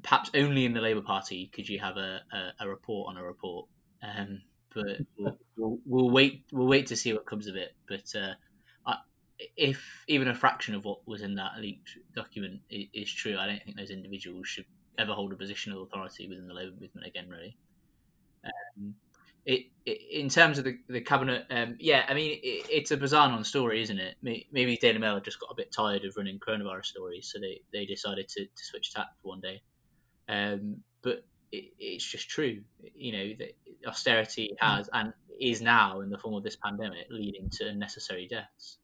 [0.04, 3.24] perhaps only in the Labour Party could you have a, a, a report on a
[3.24, 3.68] report.
[4.04, 4.42] Um,
[4.74, 4.98] but
[5.58, 6.46] we'll, we'll, wait.
[6.52, 7.76] We'll wait to see what comes of it.
[7.88, 8.34] But uh,
[8.86, 8.98] I,
[9.58, 13.48] if even a fraction of what was in that leaked document is, is, true, I
[13.48, 14.66] don't think those individuals should
[14.98, 17.30] ever hold a position of authority within the Labour movement again.
[17.30, 17.58] Really.
[18.46, 18.96] Um,
[19.46, 22.98] it, it, in terms of the, the cabinet, um, yeah, I mean it, it's a
[22.98, 24.16] bizarre non-story, isn't it?
[24.22, 27.86] Maybe Daily Mail just got a bit tired of running coronavirus stories, so they, they
[27.86, 29.62] decided to, to switch tack for one day.
[30.32, 32.62] Um, but it, it's just true.
[32.96, 33.52] You know, that
[33.88, 34.66] austerity mm.
[34.66, 38.78] has and is now in the form of this pandemic leading to unnecessary deaths.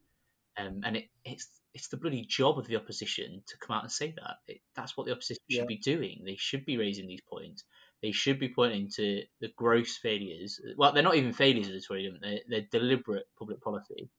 [0.58, 3.92] Um, and it, it's it's the bloody job of the opposition to come out and
[3.92, 4.38] say that.
[4.48, 5.62] It, that's what the opposition yeah.
[5.62, 6.24] should be doing.
[6.26, 7.64] They should be raising these points.
[8.02, 10.60] They should be pointing to the gross failures.
[10.76, 12.24] Well, they're not even failures of the Tory government.
[12.50, 14.10] They're, they're deliberate public policy.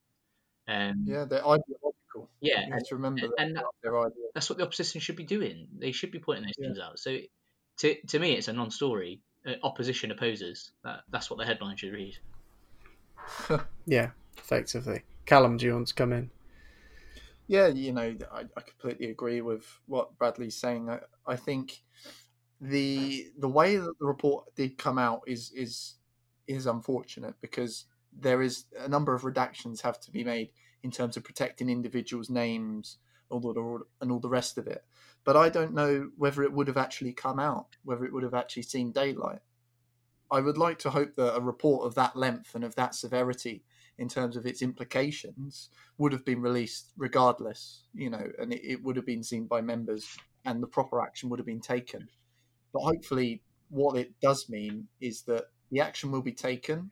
[0.69, 1.95] Um, yeah, they're ideological.
[2.41, 5.67] Yeah, you have to remember and, that, that, that's what the opposition should be doing.
[5.77, 6.67] They should be pointing those yeah.
[6.69, 6.99] things out.
[6.99, 7.19] So
[7.79, 9.21] to to me, it's a non-story.
[9.47, 10.73] Uh, opposition opposes.
[10.85, 12.17] That, that's what the headline should read.
[13.87, 15.03] yeah, effectively.
[15.27, 16.31] Callum, do you want to come in?
[17.47, 20.91] Yeah, you know, I, I completely agree with what Bradley's saying.
[20.91, 21.83] I, I think
[22.61, 25.95] the the way that the report did come out is is
[26.47, 30.51] is unfortunate because there is a number of redactions have to be made
[30.83, 32.99] in terms of protecting individuals' names
[33.31, 34.85] all the, and all the rest of it.
[35.25, 38.35] But I don't know whether it would have actually come out, whether it would have
[38.35, 39.41] actually seen daylight.
[40.31, 43.64] I would like to hope that a report of that length and of that severity
[43.99, 48.83] in terms of its implications would have been released regardless, you know, and it, it
[48.83, 52.09] would have been seen by members and the proper action would have been taken.
[52.73, 56.91] But hopefully, what it does mean is that the action will be taken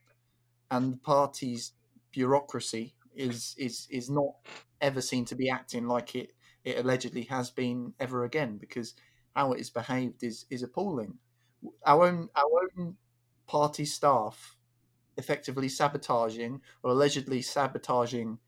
[0.70, 1.72] and the party's
[2.10, 4.34] bureaucracy is is is not
[4.80, 6.32] ever seen to be acting like it
[6.64, 8.94] it allegedly has been ever again because
[9.34, 11.18] how it has behaved is is appalling.
[11.86, 12.96] Our own our own
[13.46, 14.56] party staff
[15.16, 18.38] effectively sabotaging or allegedly sabotaging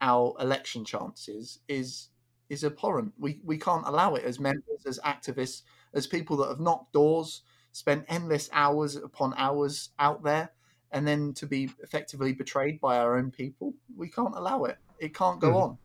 [0.00, 2.08] our election chances is
[2.48, 3.12] is abhorrent.
[3.18, 5.62] We we can't allow it as members, as activists,
[5.94, 10.50] as people that have knocked doors, spent endless hours upon hours out there,
[10.94, 13.74] and then to be effectively betrayed by our own people.
[13.96, 14.78] We can't allow it.
[15.00, 15.62] It can't go mm.
[15.62, 15.78] on.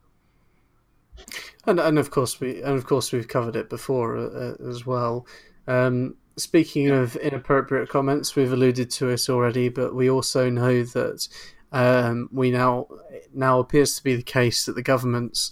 [1.66, 4.86] And, and of course we and of course we've covered it before uh, uh, as
[4.86, 5.26] well.
[5.66, 11.28] Um, speaking of inappropriate comments, we've alluded to it already, but we also know that
[11.72, 12.86] um, we now
[13.34, 15.50] now appears to be the case that the government's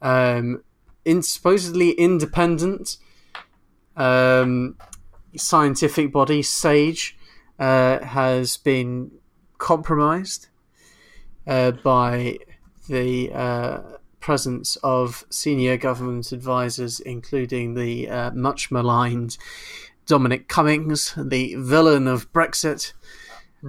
[0.00, 0.62] um,
[1.04, 2.96] in supposedly independent
[3.96, 4.76] um,
[5.36, 7.16] scientific body, SAGE,
[7.62, 9.12] uh, has been
[9.58, 10.48] compromised
[11.46, 12.36] uh, by
[12.88, 13.80] the uh,
[14.18, 19.38] presence of senior government advisors, including the uh, much maligned
[20.06, 22.94] Dominic Cummings, the villain of Brexit.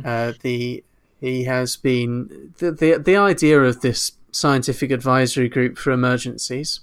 [0.03, 0.84] Uh, the
[1.21, 6.79] he has been the, the the idea of this scientific advisory group for emergencies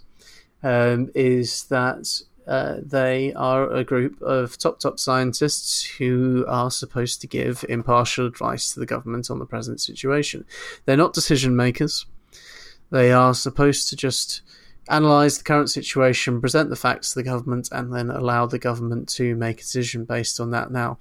[0.63, 7.21] um, is that uh, they are a group of top top scientists who are supposed
[7.21, 10.45] to give impartial advice to the government on the present situation.
[10.85, 12.07] They're not decision makers.
[12.91, 14.43] They are supposed to just
[14.89, 19.09] analyze the current situation, present the facts to the government, and then allow the government
[19.11, 20.73] to make a decision based on that.
[20.73, 20.99] Now,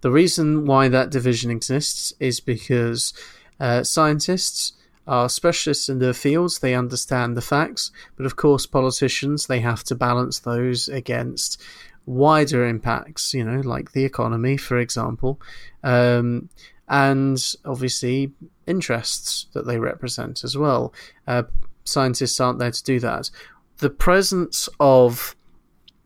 [0.00, 3.12] the reason why that division exists is because
[3.58, 4.74] uh, scientists
[5.06, 9.84] are specialists in their fields, they understand the facts, but of course, politicians, they have
[9.84, 11.60] to balance those against
[12.06, 15.40] wider impacts, you know, like the economy, for example,
[15.82, 16.48] um,
[16.88, 18.32] and obviously
[18.66, 20.92] interests that they represent as well.
[21.26, 21.44] Uh,
[21.84, 23.30] scientists aren't there to do that.
[23.78, 25.34] The presence of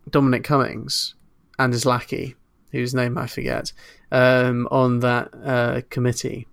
[0.08, 1.14] Dominic Cummings
[1.58, 2.36] and his lackey,
[2.72, 3.72] whose name I forget,
[4.10, 6.46] um, on that uh, committee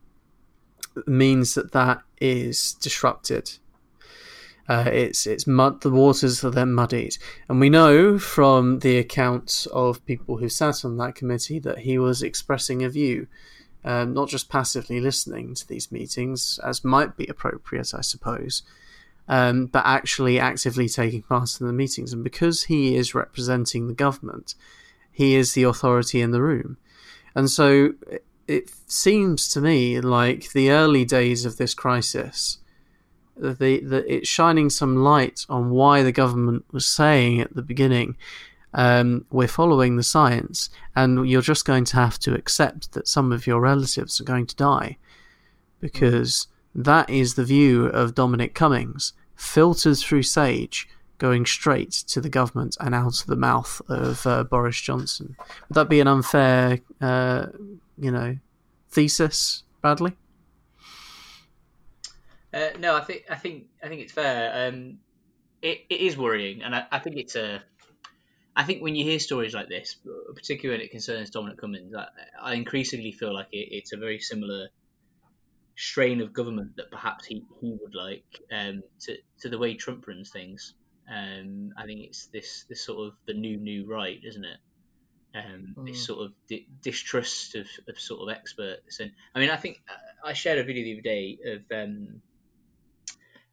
[1.06, 3.52] means that that is disrupted.
[4.68, 5.82] Uh, it's it's mud.
[5.82, 10.84] The waters are then muddied, and we know from the accounts of people who sat
[10.84, 13.28] on that committee that he was expressing a view,
[13.84, 18.64] um, not just passively listening to these meetings, as might be appropriate, I suppose,
[19.28, 22.12] um, but actually actively taking part in the meetings.
[22.12, 24.56] And because he is representing the government,
[25.12, 26.78] he is the authority in the room,
[27.36, 27.94] and so
[28.48, 32.60] it seems to me like the early days of this crisis,
[33.36, 38.16] the, the it's shining some light on why the government was saying at the beginning,
[38.74, 43.32] um, we're following the science, and you're just going to have to accept that some
[43.32, 44.98] of your relatives are going to die,
[45.80, 52.30] because that is the view of Dominic Cummings, filtered through Sage, going straight to the
[52.30, 55.38] government and out of the mouth of uh, Boris Johnson.
[55.70, 56.80] Would that be an unfair?
[57.00, 57.48] Uh,
[57.98, 58.38] you know,
[58.90, 60.14] thesis, badly?
[62.54, 64.70] Uh, no, I think I think I think it's fair.
[64.70, 65.00] Um,
[65.62, 67.62] it, it is worrying, and I, I, think it's a.
[68.56, 69.98] I think when you hear stories like this,
[70.34, 72.08] particularly when it concerns Dominic Cummings, I,
[72.42, 74.70] I increasingly feel like it, it's a very similar
[75.76, 80.08] strain of government that perhaps he, he would like um, to to the way Trump
[80.08, 80.76] runs things.
[81.14, 84.58] Um, I think it's this this sort of the new new right, isn't it?
[85.36, 85.88] Um, mm.
[85.88, 89.00] this sort of di- distrust of, of sort of experts.
[89.00, 92.22] And I mean, I think uh, I shared a video the other day of um,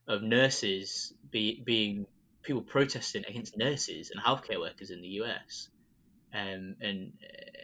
[0.07, 2.07] of nurses be, being
[2.42, 5.68] people protesting against nurses and healthcare workers in the US,
[6.33, 7.12] um, and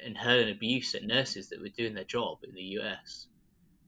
[0.04, 3.26] and hurling abuse at nurses that were doing their job in the US.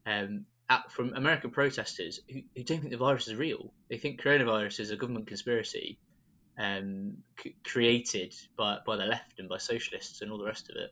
[0.06, 3.72] Um, at, from American protesters who, who don't think the virus is real.
[3.88, 5.98] They think coronavirus is a government conspiracy
[6.60, 10.76] um, c- created by, by the left and by socialists and all the rest of
[10.76, 10.90] it.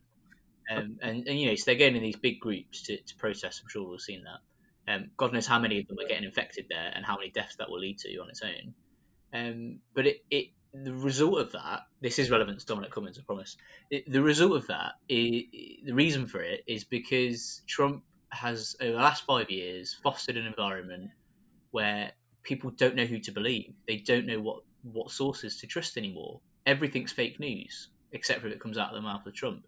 [0.71, 3.61] Um, and, and, you know, so they're going in these big groups to, to protest.
[3.63, 4.93] I'm sure we've seen that.
[4.93, 7.57] Um, God knows how many of them are getting infected there and how many deaths
[7.57, 8.75] that will lead to on its own.
[9.35, 13.23] Um, but it, it, the result of that, this is relevant to Dominic Cummings, I
[13.27, 13.57] promise.
[13.91, 15.43] It, the result of that, is,
[15.85, 20.47] the reason for it is because Trump has, over the last five years, fostered an
[20.47, 21.11] environment
[21.71, 23.75] where people don't know who to believe.
[23.87, 26.41] They don't know what what sources to trust anymore.
[26.67, 29.65] Everything's fake news except for if it comes out of the mouth of Trump.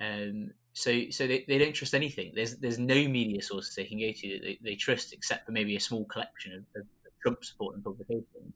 [0.00, 2.32] Um, so so they, they don't trust anything.
[2.34, 5.52] There's there's no media sources they can go to that they, they trust except for
[5.52, 6.86] maybe a small collection of, of,
[7.22, 8.52] Trump supporting publications.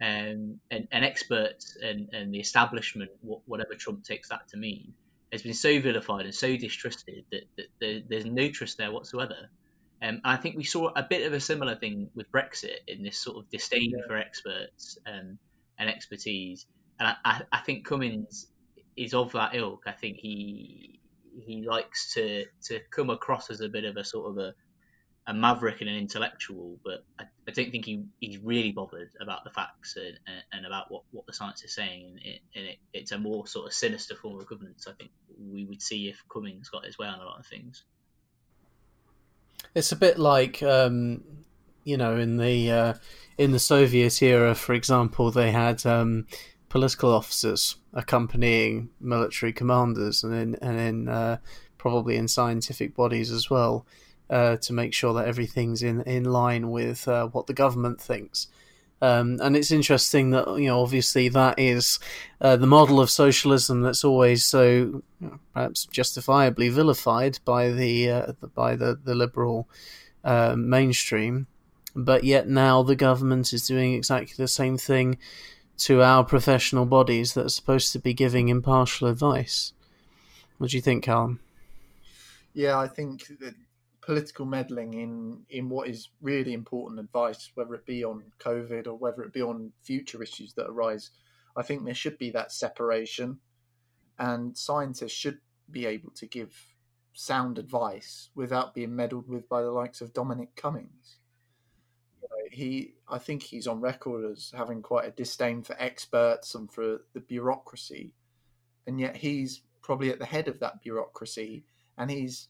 [0.00, 4.94] Um, and, and experts and, and the establishment, whatever Trump takes that to mean,
[5.30, 9.50] has been so vilified and so distrusted that, that there, there's no trust there whatsoever.
[10.02, 13.18] Um, I think we saw a bit of a similar thing with Brexit in this
[13.18, 14.04] sort of disdain yeah.
[14.08, 15.38] for experts um,
[15.78, 16.66] and expertise.
[16.98, 18.48] And I, I, think Cummings
[18.96, 19.84] is of that ilk.
[19.86, 21.00] I think he
[21.46, 24.54] he likes to, to come across as a bit of a sort of a,
[25.26, 29.44] a maverick and an intellectual, but I, I don't think he, he's really bothered about
[29.44, 30.18] the facts and,
[30.52, 32.06] and about what, what the science is saying.
[32.06, 34.86] And, it, and it, it's a more sort of sinister form of governance.
[34.86, 37.84] I think we would see if Cummings got his way on a lot of things.
[39.74, 41.24] It's a bit like, um,
[41.84, 42.94] you know, in the uh,
[43.38, 46.26] in the Soviet era, for example, they had um,
[46.68, 51.38] political officers accompanying military commanders, and in and in uh,
[51.78, 53.86] probably in scientific bodies as well,
[54.30, 58.48] uh, to make sure that everything's in in line with uh, what the government thinks.
[59.02, 61.98] Um, and it's interesting that you know, obviously, that is
[62.40, 68.10] uh, the model of socialism that's always so you know, perhaps justifiably vilified by the
[68.10, 69.68] uh, by the the liberal
[70.22, 71.48] uh, mainstream,
[71.96, 75.18] but yet now the government is doing exactly the same thing
[75.78, 79.72] to our professional bodies that are supposed to be giving impartial advice.
[80.58, 81.40] What do you think, Callum?
[82.54, 83.54] Yeah, I think that
[84.02, 88.94] political meddling in in what is really important advice, whether it be on COVID or
[88.94, 91.10] whether it be on future issues that arise,
[91.56, 93.38] I think there should be that separation,
[94.18, 95.38] and scientists should
[95.70, 96.54] be able to give
[97.14, 101.18] sound advice without being meddled with by the likes of Dominic Cummings.
[102.50, 107.02] He, I think he's on record as having quite a disdain for experts and for
[107.14, 108.12] the bureaucracy,
[108.86, 111.64] and yet he's probably at the head of that bureaucracy,
[111.96, 112.48] and he's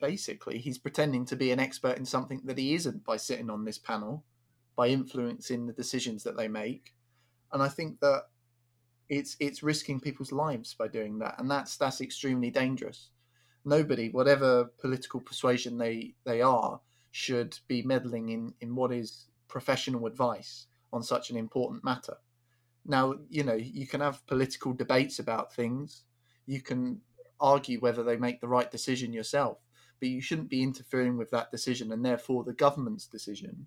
[0.00, 3.64] basically he's pretending to be an expert in something that he isn't by sitting on
[3.64, 4.24] this panel,
[4.76, 6.94] by influencing the decisions that they make,
[7.52, 8.24] and I think that
[9.08, 13.10] it's it's risking people's lives by doing that, and that's that's extremely dangerous.
[13.64, 16.80] Nobody, whatever political persuasion they they are,
[17.10, 22.16] should be meddling in in what is professional advice on such an important matter.
[22.86, 26.04] Now, you know, you can have political debates about things.
[26.46, 27.00] You can
[27.40, 29.58] argue whether they make the right decision yourself,
[30.04, 33.66] but you shouldn't be interfering with that decision and therefore the government's decision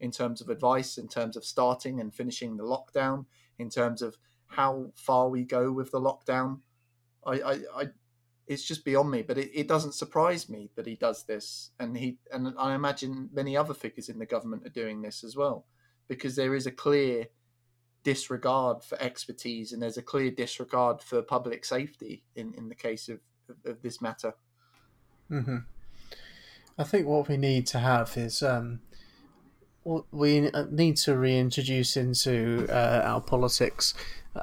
[0.00, 3.24] in terms of advice, in terms of starting and finishing the lockdown,
[3.60, 4.16] in terms of
[4.48, 6.58] how far we go with the lockdown.
[7.24, 7.84] I, I, I
[8.48, 11.96] it's just beyond me, but it, it doesn't surprise me that he does this, and
[11.96, 15.66] he and I imagine many other figures in the government are doing this as well,
[16.08, 17.26] because there is a clear
[18.02, 23.08] disregard for expertise and there's a clear disregard for public safety in, in the case
[23.08, 24.34] of, of, of this matter.
[25.30, 25.58] Mm-hmm.
[26.78, 28.80] I think what we need to have is um,
[30.10, 33.94] we need to reintroduce into uh, our politics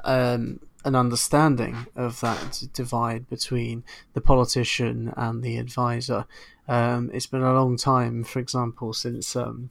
[0.02, 6.26] um, an understanding of that divide between the politician and the advisor.
[6.66, 9.70] Um, it's been a long time, for example, since um,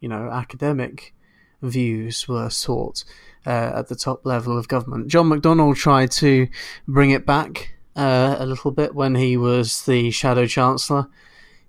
[0.00, 1.14] you know academic
[1.62, 3.04] views were sought
[3.46, 5.08] uh, at the top level of government.
[5.08, 6.48] John McDonnell tried to
[6.86, 11.08] bring it back uh, a little bit when he was the Shadow Chancellor.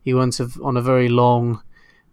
[0.05, 1.63] He went on a very long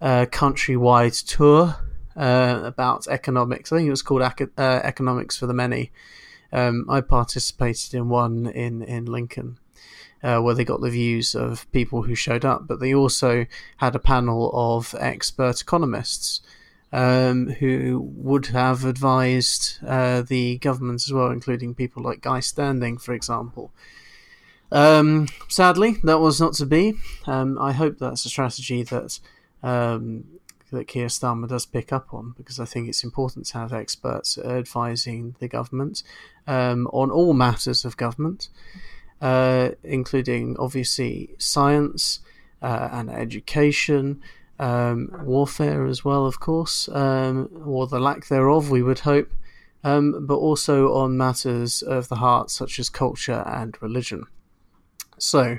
[0.00, 1.76] uh, countrywide tour
[2.16, 3.70] uh, about economics.
[3.70, 5.92] I think it was called uh, Economics for the Many.
[6.52, 9.58] Um, I participated in one in, in Lincoln.
[10.24, 13.44] Uh, where they got the views of people who showed up, but they also
[13.78, 16.40] had a panel of expert economists
[16.92, 22.98] um, who would have advised uh, the government as well, including people like Guy Standing,
[22.98, 23.72] for example.
[24.72, 26.94] Um, sadly, that was not to be.
[27.26, 29.20] Um, I hope that's a strategy that
[29.62, 30.24] um,
[30.70, 34.38] that Keir Starmer does pick up on because I think it's important to have experts
[34.38, 36.02] advising the government
[36.46, 38.48] um, on all matters of government,
[39.20, 42.20] uh, including obviously science
[42.62, 44.22] uh, and education
[44.58, 49.30] um, warfare as well, of course, um, or the lack thereof, we would hope,
[49.82, 54.26] but also on matters of the heart such as culture and religion.
[55.18, 55.58] So,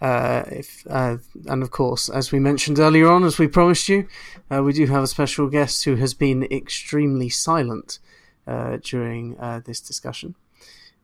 [0.00, 1.16] uh, if uh,
[1.46, 4.06] and of course, as we mentioned earlier on, as we promised you,
[4.50, 7.98] uh, we do have a special guest who has been extremely silent
[8.46, 10.34] uh, during uh, this discussion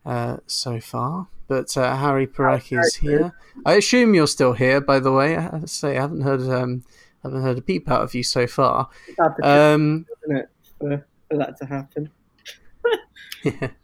[0.05, 1.29] uh, so far.
[1.49, 3.33] But Harry Perek is here.
[3.67, 5.37] I assume you're still here, by the way.
[5.37, 6.85] I have to say, I haven't heard um,
[7.23, 8.89] haven't heard a peep out of you so far.
[9.43, 12.11] Um, it, for, for that to happen.
[13.43, 13.71] yeah.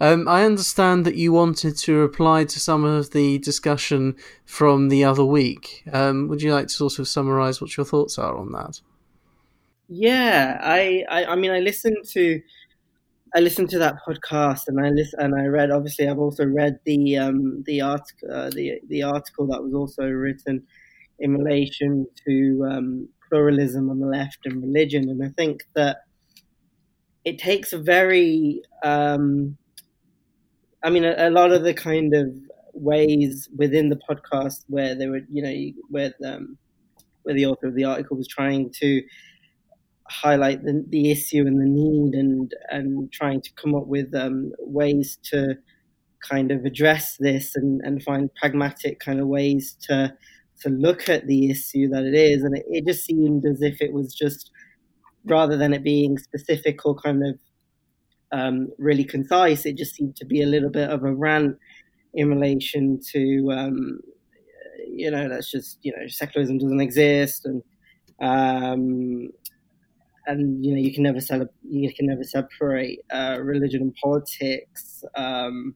[0.00, 5.04] Um, I understand that you wanted to reply to some of the discussion from the
[5.04, 5.84] other week.
[5.92, 8.80] Um, would you like to sort of summarise what your thoughts are on that?
[9.88, 12.40] Yeah, I, I, I mean, I listened to,
[13.34, 15.70] I listened to that podcast, and I listen, and I read.
[15.70, 20.08] Obviously, I've also read the um, the article, uh, the the article that was also
[20.08, 20.62] written
[21.18, 25.08] in relation to um, pluralism on the left and religion.
[25.08, 25.98] And I think that
[27.24, 29.56] it takes a very, um,
[30.84, 32.28] I mean, a, a, lot of the kind of
[32.74, 36.58] ways within the podcast where they were, you know, where um,
[37.22, 39.02] where the author of the article was trying to
[40.10, 44.52] highlight the, the issue and the need and and trying to come up with um,
[44.58, 45.56] ways to
[46.20, 50.14] kind of address this and, and find pragmatic kind of ways to
[50.60, 53.80] to look at the issue that it is, and it, it just seemed as if
[53.80, 54.50] it was just
[55.24, 57.38] rather than it being specific or kind of
[58.32, 61.56] um, really concise, it just seemed to be a little bit of a rant
[62.14, 64.00] in relation to um,
[64.88, 67.62] you know that's just you know secularism doesn't exist and
[68.20, 69.28] um,
[70.26, 75.04] and you know you can never cele- you can never separate uh, religion and politics.
[75.16, 75.74] Um,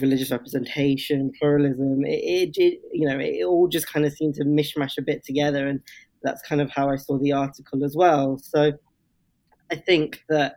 [0.00, 2.04] religious representation, pluralism.
[2.04, 5.24] It, it, it, you know, it all just kind of seemed to mishmash a bit
[5.24, 5.80] together, and
[6.22, 8.38] that's kind of how I saw the article as well.
[8.38, 8.72] So
[9.70, 10.56] I think that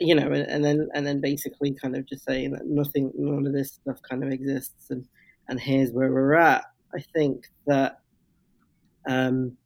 [0.00, 3.52] you know, and then and then basically kind of just saying that nothing, none of
[3.52, 5.06] this stuff kind of exists, and
[5.48, 6.64] and here's where we're at.
[6.94, 8.00] I think that
[9.08, 9.56] um,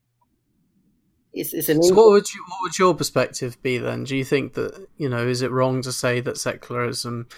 [1.32, 1.82] it's, it's an.
[1.82, 4.04] So what would you, what would your perspective be then?
[4.04, 7.28] Do you think that you know is it wrong to say that secularism?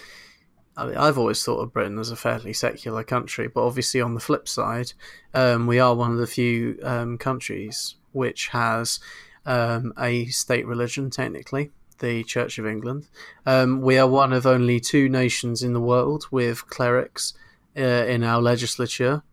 [0.75, 4.15] I mean, I've always thought of Britain as a fairly secular country, but obviously on
[4.15, 4.93] the flip side,
[5.33, 8.99] um, we are one of the few um, countries which has
[9.45, 11.69] um, a state religion technically
[12.03, 13.07] the Church of England.
[13.45, 17.33] Um, we are one of only two nations in the world with clerics
[17.77, 19.23] uh, in our legislature.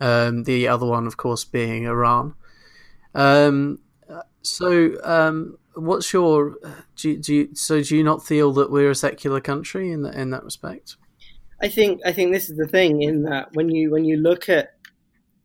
[0.00, 2.34] Um, the other one, of course, being Iran.
[3.14, 3.80] Um,
[4.42, 6.56] so, um, what's your
[6.96, 10.02] do you, do you, so do you not feel that we're a secular country in
[10.02, 10.96] that in that respect?
[11.62, 14.48] I think I think this is the thing in that when you when you look
[14.48, 14.74] at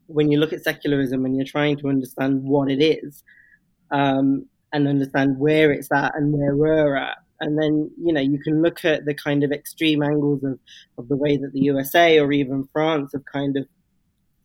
[0.07, 3.23] when you look at secularism and you're trying to understand what it is,
[3.91, 4.45] um,
[4.76, 7.17] and understand where it's at and where we're at.
[7.39, 10.59] And then, you know, you can look at the kind of extreme angles of,
[10.97, 13.65] of the way that the USA or even France have kind of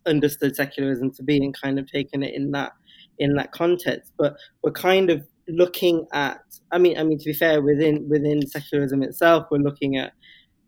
[0.06, 2.72] understood secularism to be and kind of taken it in that
[3.18, 4.12] in that context.
[4.16, 6.38] But we're kind of looking at
[6.70, 10.12] I mean I mean to be fair, within within secularism itself, we're looking at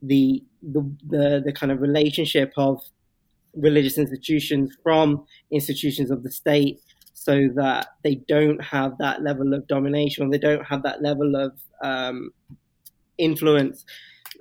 [0.03, 2.83] the the the, the kind of relationship of
[3.55, 6.81] religious institutions from institutions of the state
[7.15, 11.37] so that they don't have that level of domination or they don't have that level
[11.37, 11.53] of
[11.83, 12.31] um,
[13.19, 13.85] influence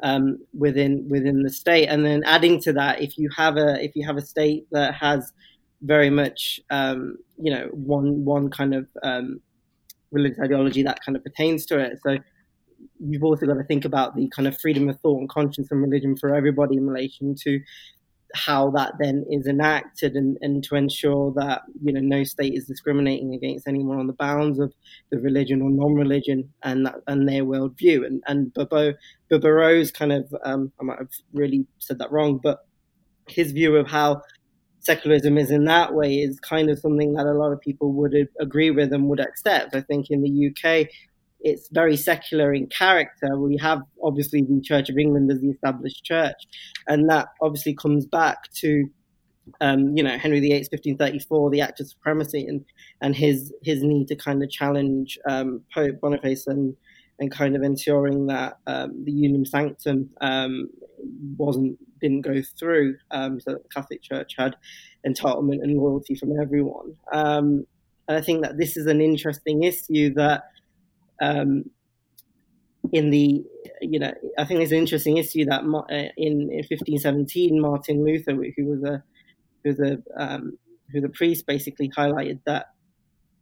[0.03, 1.87] um, within within the state.
[1.87, 4.95] And then adding to that, if you have a if you have a state that
[4.95, 5.31] has
[5.81, 9.41] very much um, you know one one kind of um,
[10.11, 12.17] religious ideology that kind of pertains to it, so
[12.99, 15.81] you've also got to think about the kind of freedom of thought and conscience and
[15.81, 17.59] religion for everybody in relation to
[18.33, 22.65] how that then is enacted and, and to ensure that you know no state is
[22.65, 24.73] discriminating against anyone on the bounds of
[25.11, 28.93] the religion or non-religion and that, and their worldview and and Bobo
[29.29, 32.65] Barreau's kind of um, I might have really said that wrong but
[33.27, 34.21] his view of how
[34.81, 38.15] secularism is in that way is kind of something that a lot of people would
[38.39, 39.75] agree with and would accept.
[39.75, 40.87] I think in the UK
[41.43, 43.37] it's very secular in character.
[43.37, 46.43] We have obviously the Church of England as the established church,
[46.87, 48.89] and that obviously comes back to
[49.59, 52.63] um, you know Henry VIII, 1534, the Act of Supremacy, and
[53.01, 56.75] and his his need to kind of challenge um, Pope Boniface and
[57.19, 60.69] and kind of ensuring that um, the Unum Sanctum um,
[61.37, 64.55] wasn't didn't go through, um, so that the Catholic Church had
[65.07, 66.95] entitlement and loyalty from everyone.
[67.11, 67.65] Um,
[68.07, 70.43] and I think that this is an interesting issue that
[71.21, 71.65] um,
[72.91, 73.43] in the
[73.81, 78.33] you know I think it's an interesting issue that uh, in, in 1517 Martin Luther,
[78.33, 79.03] who was a
[79.63, 80.57] who was a um,
[80.91, 82.67] who was a priest, basically highlighted that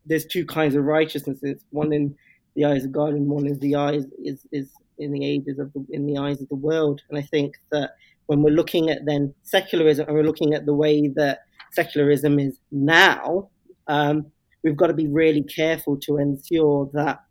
[0.05, 2.15] there's two kinds of righteousnesses: one in
[2.55, 5.71] the eyes of God, and one is the eyes is is in the ages of
[5.73, 7.01] the, in the eyes of the world.
[7.09, 7.91] And I think that
[8.25, 11.39] when we're looking at then secularism, and we're looking at the way that
[11.71, 13.49] secularism is now,
[13.88, 14.25] um,
[14.63, 17.21] we've got to be really careful to ensure that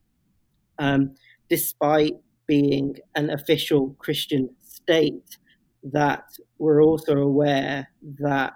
[0.78, 1.14] um,
[1.48, 2.14] despite
[2.46, 5.36] being an official Christian state,
[5.82, 6.24] that
[6.58, 7.88] we're also aware
[8.20, 8.54] that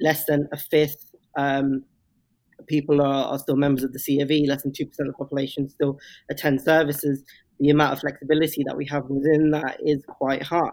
[0.00, 1.84] less than a fifth um,
[2.66, 5.98] people are, are, still members of the COV, less than 2% of the population still
[6.30, 7.24] attend services.
[7.60, 10.70] The amount of flexibility that we have within that is quite high.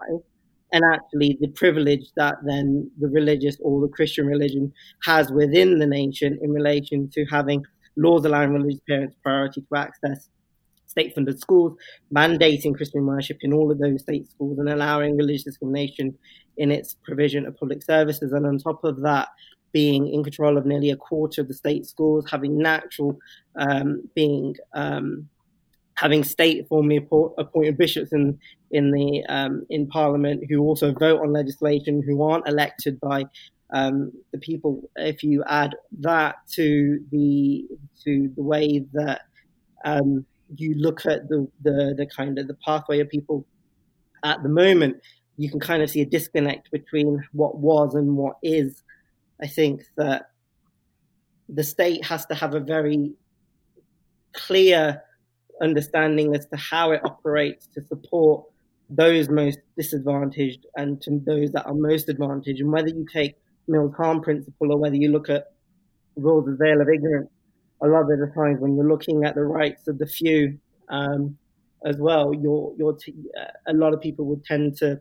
[0.72, 4.72] And actually, the privilege that then the religious or the Christian religion
[5.04, 7.62] has within the nation in relation to having
[7.96, 10.30] laws allowing religious parents priority to access
[10.92, 11.76] state funded schools,
[12.14, 16.16] mandating Christian worship in all of those state schools and allowing religious discrimination
[16.56, 18.32] in its provision of public services.
[18.32, 19.28] And on top of that,
[19.72, 23.18] being in control of nearly a quarter of the state schools, having natural,
[23.56, 25.28] um, being um,
[25.94, 26.96] having state formally
[27.38, 28.38] appointed bishops in
[28.70, 33.24] in the um, in Parliament who also vote on legislation, who aren't elected by
[33.72, 34.90] um, the people.
[34.96, 37.66] If you add that to the
[38.04, 39.22] to the way that
[39.84, 40.26] um,
[40.56, 43.46] you look at the, the, the kind of the pathway of people
[44.24, 44.96] at the moment,
[45.36, 48.82] you can kind of see a disconnect between what was and what is.
[49.42, 50.30] I think that
[51.48, 53.12] the state has to have a very
[54.32, 55.02] clear
[55.60, 58.44] understanding as to how it operates to support
[58.90, 62.60] those most disadvantaged and to those that are most advantaged.
[62.60, 63.36] And whether you take
[63.68, 65.52] Mill's harm principle or whether you look at
[66.18, 67.30] Rawls of veil of ignorance,
[67.82, 70.58] a lot of the times when you're looking at the rights of the few,
[70.88, 71.36] um,
[71.84, 75.00] as well, you're, you're t- uh, a lot of people would tend to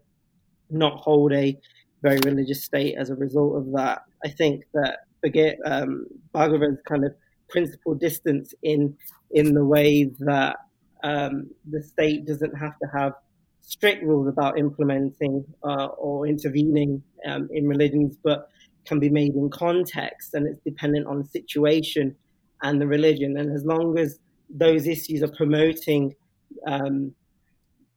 [0.69, 1.57] not hold a
[2.01, 4.03] very religious state as a result of that.
[4.25, 7.13] I think that forget um, Bhargava's kind of
[7.49, 8.95] principal distance in
[9.31, 10.57] in the way that
[11.03, 13.13] um, the state doesn't have to have
[13.61, 18.49] strict rules about implementing uh, or intervening um, in religions, but
[18.85, 22.15] can be made in context and it's dependent on the situation
[22.63, 23.37] and the religion.
[23.37, 26.13] And as long as those issues are promoting
[26.67, 27.13] um,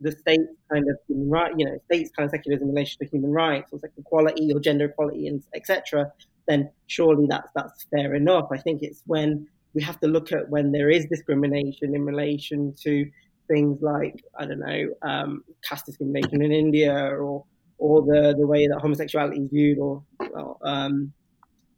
[0.00, 3.06] the state's kind of human right, you know, state's kind of secularism in relation to
[3.10, 6.12] human rights or equality or gender equality and etc.,
[6.46, 8.48] then surely that's that's fair enough.
[8.52, 12.74] I think it's when we have to look at when there is discrimination in relation
[12.82, 13.10] to
[13.48, 17.44] things like I don't know um, caste discrimination in India or
[17.78, 20.02] or the the way that homosexuality is viewed or
[20.62, 21.12] um,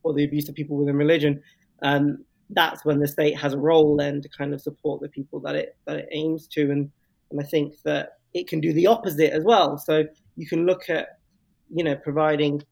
[0.03, 1.43] or the abuse of people within religion.
[1.83, 5.41] Um, that's when the state has a role then to kind of support the people
[5.41, 6.91] that it that it aims to and
[7.31, 9.79] and I think that it can do the opposite as well.
[9.79, 10.05] So
[10.37, 11.19] you can look at
[11.75, 12.63] you know providing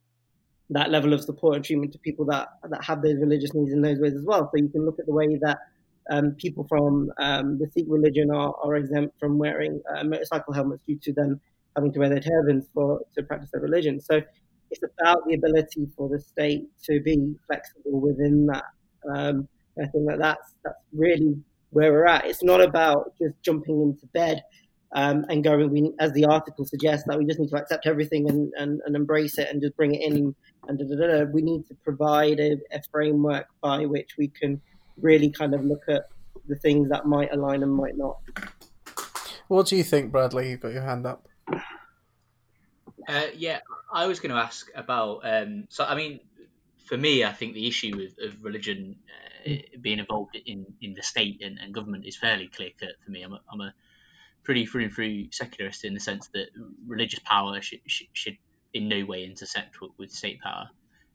[0.70, 3.82] that level of support and treatment to people that that have those religious needs in
[3.82, 4.50] those ways as well.
[4.52, 5.58] So you can look at the way that
[6.10, 10.82] um, people from um, the Sikh religion are, are exempt from wearing uh, motorcycle helmets
[10.86, 11.40] due to them
[11.76, 14.00] having to wear their turbans for to practice their religion.
[14.00, 14.20] So
[14.70, 18.64] it's about the ability for the state to be flexible within that.
[19.08, 19.48] Um,
[19.80, 21.36] I think that that's that's really
[21.70, 22.26] where we're at.
[22.26, 24.42] It's not about just jumping into bed
[24.94, 28.30] um, and going, we, as the article suggests, that we just need to accept everything
[28.30, 30.34] and, and, and embrace it and just bring it in.
[30.68, 34.62] And da, da, da, we need to provide a, a, framework by which we can
[35.00, 36.04] really kind of look at
[36.46, 38.18] the things that might align and might not.
[39.48, 40.50] What do you think, Bradley?
[40.50, 41.28] You've got your hand up.
[43.08, 43.58] Uh, yeah,
[43.92, 45.20] I was going to ask about.
[45.24, 46.20] Um, so, I mean,
[46.86, 49.33] for me, I think the issue with, of religion uh,
[49.80, 53.22] being involved in, in the state and, and government is fairly clear cut for me.
[53.22, 53.74] I'm a, I'm a
[54.42, 56.48] pretty through and through secularist in the sense that
[56.86, 58.36] religious power should, should, should
[58.72, 60.68] in no way intersect with, with state power.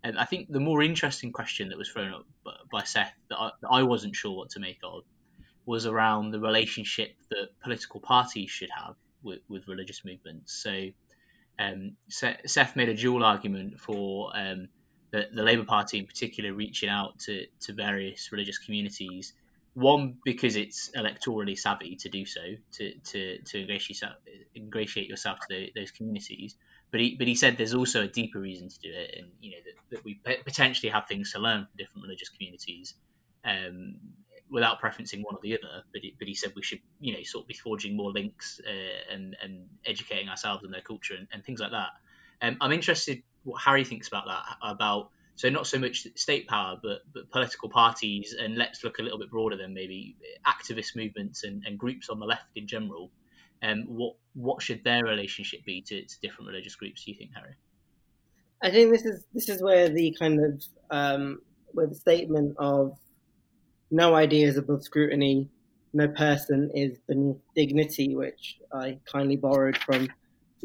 [0.03, 2.25] And I think the more interesting question that was thrown up
[2.71, 5.03] by Seth that I, that I wasn't sure what to make of
[5.65, 10.53] was around the relationship that political parties should have with, with religious movements.
[10.63, 10.87] So
[11.59, 14.69] um, Seth made a dual argument for um,
[15.11, 19.33] the, the Labour Party in particular reaching out to, to various religious communities
[19.73, 22.41] one because it's electorally savvy to do so
[22.73, 24.15] to to to ingratiate yourself,
[24.55, 26.55] ingratiate yourself to the, those communities.
[26.91, 29.51] But he but he said there's also a deeper reason to do it, and you
[29.51, 32.95] know that, that we potentially have things to learn from different religious communities.
[33.45, 33.95] Um,
[34.51, 37.21] without preferencing one or the other, but he, but he said we should, you know,
[37.21, 41.27] sort of be forging more links uh, and and educating ourselves in their culture and,
[41.31, 41.91] and things like that.
[42.41, 46.77] Um, I'm interested what Harry thinks about that, about so not so much state power,
[46.81, 51.43] but but political parties, and let's look a little bit broader than maybe activist movements
[51.43, 53.09] and, and groups on the left in general.
[53.63, 57.03] Um, what what should their relationship be to, to different religious groups?
[57.03, 57.55] Do you think, Harry?
[58.61, 61.39] I think this is this is where the kind of um,
[61.71, 62.97] where the statement of
[63.91, 65.47] no idea is above scrutiny,
[65.93, 70.09] no person is beneath dignity, which I kindly borrowed from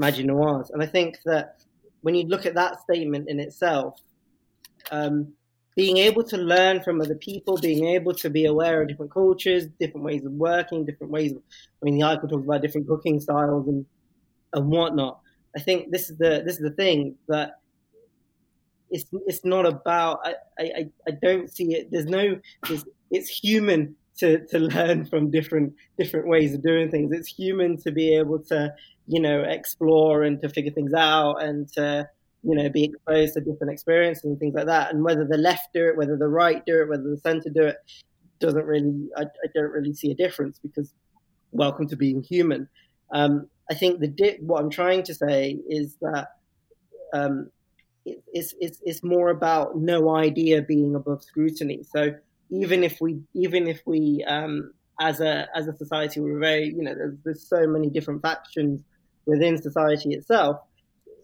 [0.00, 1.60] Maajid Nawaz, and I think that
[2.04, 3.98] when you look at that statement in itself,
[4.90, 5.32] um,
[5.74, 9.68] being able to learn from other people, being able to be aware of different cultures,
[9.80, 13.20] different ways of working, different ways of, I mean, the article talks about different cooking
[13.20, 13.86] styles and,
[14.52, 15.18] and whatnot.
[15.56, 17.52] I think this is the, this is the thing that
[18.90, 21.90] it's, it's not about, I, I, I don't see it.
[21.90, 22.38] There's no,
[22.68, 27.12] it's, it's human to, to learn from different, different ways of doing things.
[27.12, 28.74] It's human to be able to,
[29.06, 32.08] you know, explore and to figure things out and to,
[32.42, 34.92] you know, be exposed to different experiences and things like that.
[34.92, 37.62] And whether the left do it, whether the right do it, whether the center do
[37.62, 37.76] it,
[38.40, 40.92] doesn't really, I, I don't really see a difference because
[41.52, 42.68] welcome to being human.
[43.12, 46.28] Um, I think the di- what I'm trying to say is that
[47.12, 47.50] um,
[48.04, 51.84] it, it's, it's, it's more about no idea being above scrutiny.
[51.90, 52.14] So
[52.50, 56.82] even if we, even if we, um, as a as a society, we're very, you
[56.82, 58.80] know, there's, there's so many different factions
[59.26, 60.58] within society itself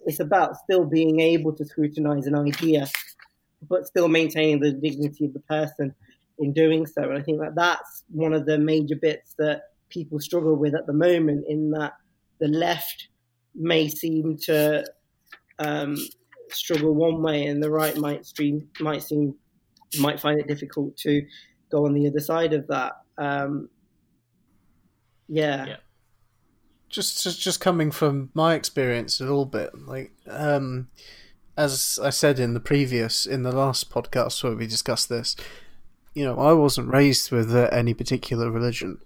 [0.06, 2.86] it's about still being able to scrutinize an idea,
[3.68, 5.94] but still maintaining the dignity of the person
[6.38, 7.02] in doing so.
[7.02, 10.86] And I think that that's one of the major bits that people struggle with at
[10.86, 11.94] the moment, in that
[12.38, 13.08] the left
[13.54, 14.84] may seem to
[15.58, 15.96] um,
[16.48, 19.34] struggle one way, and the right might stream might seem
[19.98, 21.26] might find it difficult to
[21.70, 22.92] go on the other side of that.
[23.18, 23.68] Um,
[25.28, 25.66] yeah.
[25.66, 25.76] yeah
[26.90, 30.88] just, just just coming from my experience a little bit, like um,
[31.56, 35.36] as I said in the previous, in the last podcast where we discussed this,
[36.14, 38.98] you know, I wasn't raised with uh, any particular religion.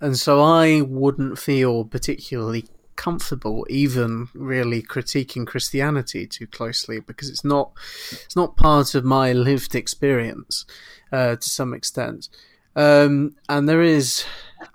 [0.00, 2.66] and so I wouldn't feel particularly
[2.96, 7.72] comfortable even really critiquing Christianity too closely because it's not
[8.12, 10.66] it's not part of my lived experience
[11.10, 12.28] uh, to some extent.
[12.74, 14.24] Um, and there is,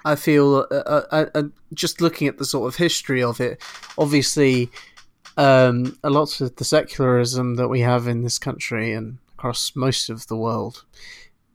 [0.05, 3.61] I feel, uh, uh, uh, just looking at the sort of history of it,
[3.97, 4.69] obviously,
[5.38, 10.09] um, a lot of the secularism that we have in this country and across most
[10.09, 10.83] of the world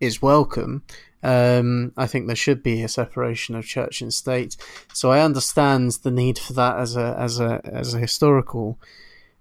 [0.00, 0.82] is welcome.
[1.22, 4.56] Um, I think there should be a separation of church and state.
[4.92, 8.78] So I understand the need for that as a as a as a historical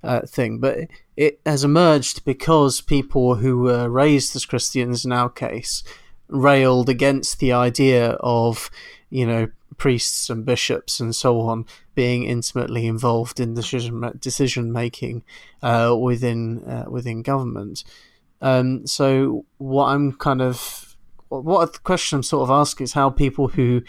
[0.03, 0.77] uh, thing, but
[1.15, 5.83] it has emerged because people who were raised as Christians in our case
[6.32, 8.71] railed against the idea of
[9.09, 11.65] you know priests and bishops and so on
[11.95, 15.23] being intimately involved in decision decision making
[15.61, 17.84] uh, within uh, within government.
[18.41, 20.95] Um, so what I'm kind of
[21.29, 23.84] what the question I'm sort of asking is how people who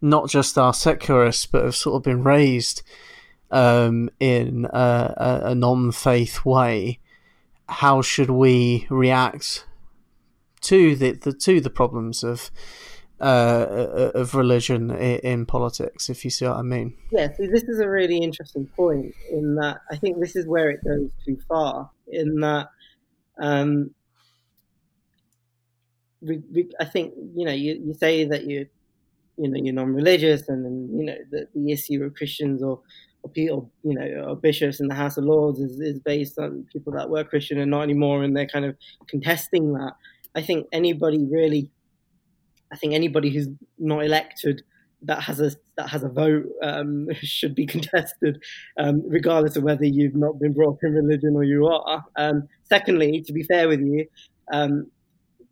[0.00, 2.82] not just are secularists but have sort of been raised
[3.50, 6.98] um, in a, a, a non-faith way,
[7.68, 9.66] how should we react
[10.62, 12.50] to the, the to the problems of
[13.22, 16.96] uh, of religion in, in, politics, if you see what I mean.
[17.12, 20.70] Yeah, see, this is a really interesting point in that I think this is where
[20.70, 21.88] it goes too far.
[22.08, 22.68] In that,
[23.40, 23.94] um,
[26.80, 28.66] I think you know you, you say that you
[29.38, 32.80] you know you're non-religious and, and you know the, the issue of Christians or
[33.22, 36.66] or people you know or bishops in the House of Lords is, is based on
[36.72, 38.76] people that were Christian and not anymore and they're kind of
[39.08, 39.92] contesting that.
[40.34, 41.70] I think anybody really,
[42.72, 44.62] I think anybody who's not elected
[45.04, 48.42] that has a that has a vote um, should be contested,
[48.78, 52.04] um, regardless of whether you've not been brought up in religion or you are.
[52.16, 54.06] Um, secondly, to be fair with you,
[54.52, 54.90] um,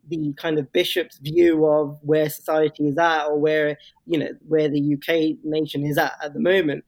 [0.07, 4.69] the kind of bishop's view of where society is at or where you know where
[4.69, 6.83] the UK nation is at at the moment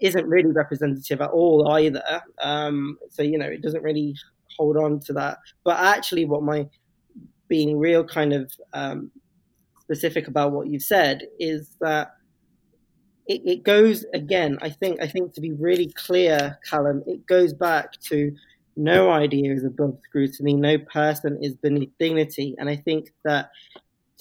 [0.00, 2.22] isn't really representative at all either.
[2.40, 4.14] Um, so you know it doesn't really
[4.56, 5.38] hold on to that.
[5.64, 6.66] But actually, what my
[7.48, 9.10] being real kind of um,
[9.80, 12.12] specific about what you've said is that
[13.26, 14.58] it, it goes again.
[14.62, 18.34] I think I think to be really clear, Callum, it goes back to
[18.76, 22.54] no idea is above scrutiny, no person is beneath dignity.
[22.58, 23.50] And I think that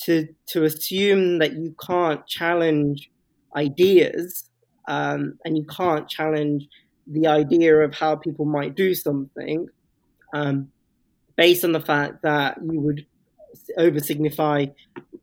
[0.03, 3.09] to to assume that you can't challenge
[3.55, 4.49] ideas
[4.87, 6.67] um, and you can't challenge
[7.07, 9.67] the idea of how people might do something
[10.33, 10.69] um,
[11.35, 13.05] based on the fact that you would
[13.77, 14.65] over signify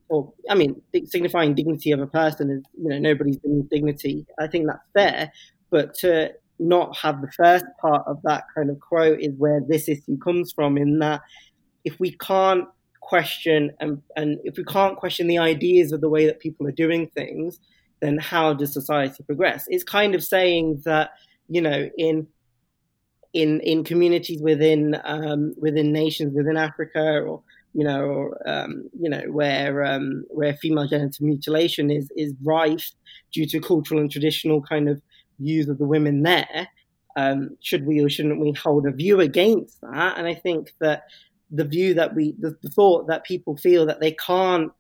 [0.09, 4.26] or I mean signifying dignity of a person is you know nobody's beneath dignity.
[4.39, 5.32] I think that's fair,
[5.70, 9.89] but to not have the first part of that kind of quote is where this
[9.89, 11.20] issue comes from in that
[11.85, 12.66] if we can't
[13.01, 16.72] question and, and if we can't question the ideas of the way that people are
[16.72, 17.59] doing things
[18.01, 21.11] then how does society progress it's kind of saying that
[21.49, 22.26] you know in
[23.35, 27.43] in in communities within um, within nations within Africa or
[27.75, 32.91] you know um, you know where um, where female genital mutilation is is rife
[33.33, 35.03] due to cultural and traditional kind of
[35.39, 36.68] views of the women there.
[37.16, 40.18] Um, should we or shouldn't we hold a view against that?
[40.18, 41.05] And I think that
[41.51, 44.72] the view that we, the, the thought that people feel that they can't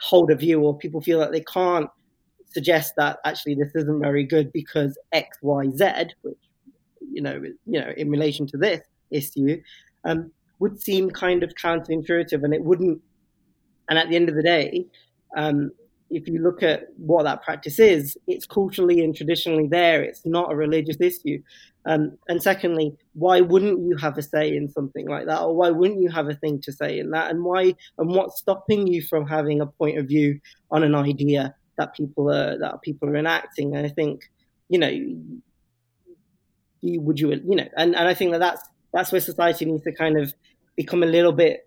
[0.00, 1.90] hold a view or people feel that they can't
[2.46, 6.38] suggest that actually this isn't very good because X, Y, Z, which
[7.00, 8.80] you know, you know, in relation to this
[9.10, 9.60] issue,
[10.04, 13.00] um, would seem kind of counterintuitive, and it wouldn't.
[13.88, 14.86] And at the end of the day,
[15.36, 15.70] um,
[16.10, 20.02] if you look at what that practice is, it's culturally and traditionally there.
[20.02, 21.42] It's not a religious issue.
[21.84, 25.70] Um, and secondly, why wouldn't you have a say in something like that, or why
[25.70, 27.30] wouldn't you have a thing to say in that?
[27.30, 27.74] And why?
[27.98, 30.40] And what's stopping you from having a point of view
[30.70, 33.76] on an idea that people are that people are enacting?
[33.76, 34.22] And I think,
[34.68, 34.88] you know,
[36.80, 38.62] you, would you, you know, and, and I think that that's
[38.96, 40.32] that's where society needs to kind of
[40.74, 41.64] become a little bit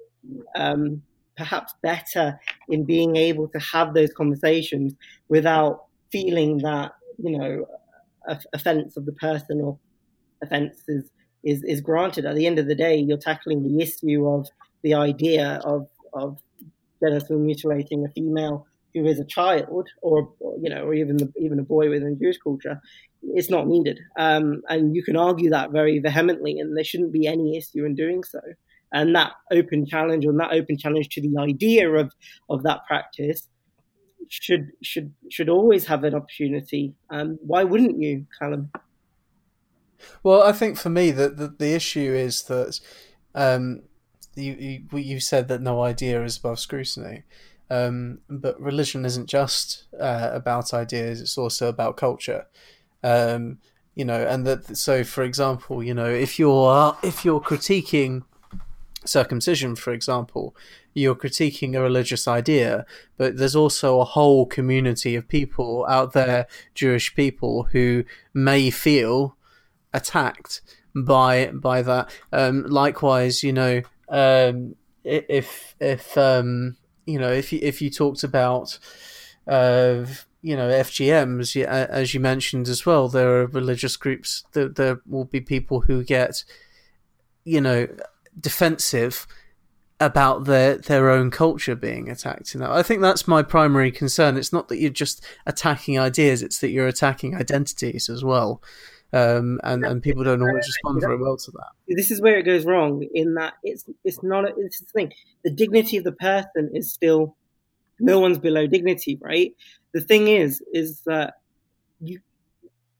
[0.55, 1.03] um,
[1.37, 4.95] perhaps better in being able to have those conversations
[5.29, 6.91] without feeling that
[7.23, 7.67] you know
[8.53, 9.77] offense of the person or
[10.41, 11.11] offense is,
[11.43, 12.25] is is granted.
[12.25, 14.47] At the end of the day, you're tackling the issue of
[14.81, 16.39] the idea of of
[16.99, 21.59] genital mutilating a female who is a child, or, you know, or even the, even
[21.59, 22.81] a boy within Jewish culture.
[23.21, 27.27] It's not needed, um, and you can argue that very vehemently, and there shouldn't be
[27.27, 28.39] any issue in doing so
[28.91, 32.11] and that open challenge or that open challenge to the idea of
[32.49, 33.47] of that practice
[34.29, 36.93] should should should always have an opportunity.
[37.09, 38.71] Um, why wouldn't you, Callum?
[40.23, 42.79] Well, I think for me that the, the issue is that
[43.35, 43.81] um,
[44.35, 47.23] you, you you said that no idea is above scrutiny,
[47.69, 52.47] Um, but religion isn't just uh, about ideas; it's also about culture.
[53.03, 53.59] Um,
[53.95, 54.77] you know, and that.
[54.77, 58.23] So, for example, you know, if you're if you're critiquing
[59.05, 60.55] circumcision, for example,
[60.93, 62.85] you're critiquing a religious idea,
[63.17, 68.03] but there's also a whole community of people out there, Jewish people, who
[68.33, 69.35] may feel
[69.93, 70.61] attacked
[70.95, 72.09] by by that.
[72.31, 76.77] Um, likewise, you know, um, if if um,
[77.09, 78.77] you know if you, if you talked about
[79.47, 80.05] uh,
[80.41, 84.43] you know FGMs, as you mentioned as well, there are religious groups.
[84.53, 86.43] That there will be people who get
[87.43, 87.87] you know
[88.39, 89.27] defensive
[89.99, 92.53] about their their own culture being attacked.
[92.53, 94.37] You know, I think that's my primary concern.
[94.37, 98.61] It's not that you're just attacking ideas; it's that you're attacking identities as well.
[99.11, 101.69] Um, and and people don't always respond very well to that.
[101.87, 103.07] This is where it goes wrong.
[103.13, 105.11] In that it's it's not a, it's the thing.
[105.43, 107.35] The dignity of the person is still
[107.99, 109.53] no one's below dignity, right?
[109.93, 111.35] The thing is, is that
[111.99, 112.19] you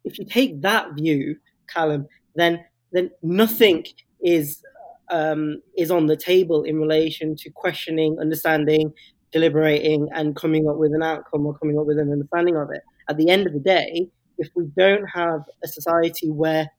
[0.03, 1.37] if you take that view,
[1.67, 3.85] Callum, then then nothing
[4.21, 4.63] is
[5.11, 8.93] um, is on the table in relation to questioning, understanding,
[9.31, 12.81] deliberating, and coming up with an outcome or coming up with an understanding of it.
[13.07, 14.09] At the end of the day,
[14.39, 16.71] if we don't have a society where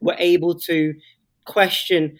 [0.00, 0.94] we're able to
[1.46, 2.18] question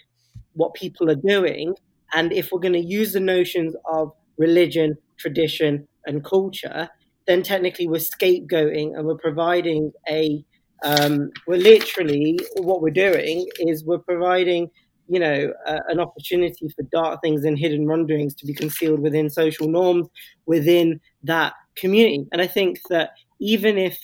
[0.54, 1.74] what people are doing,
[2.14, 6.88] and if we're going to use the notions of religion, tradition, and culture,
[7.26, 10.44] then technically we're scapegoating and we're providing a
[10.84, 14.70] um, we're literally what we're doing is we're providing
[15.08, 19.30] you know, uh, an opportunity for dark things and hidden wrongdoings to be concealed within
[19.30, 20.06] social norms
[20.46, 22.26] within that community.
[22.30, 23.98] And I think that even if,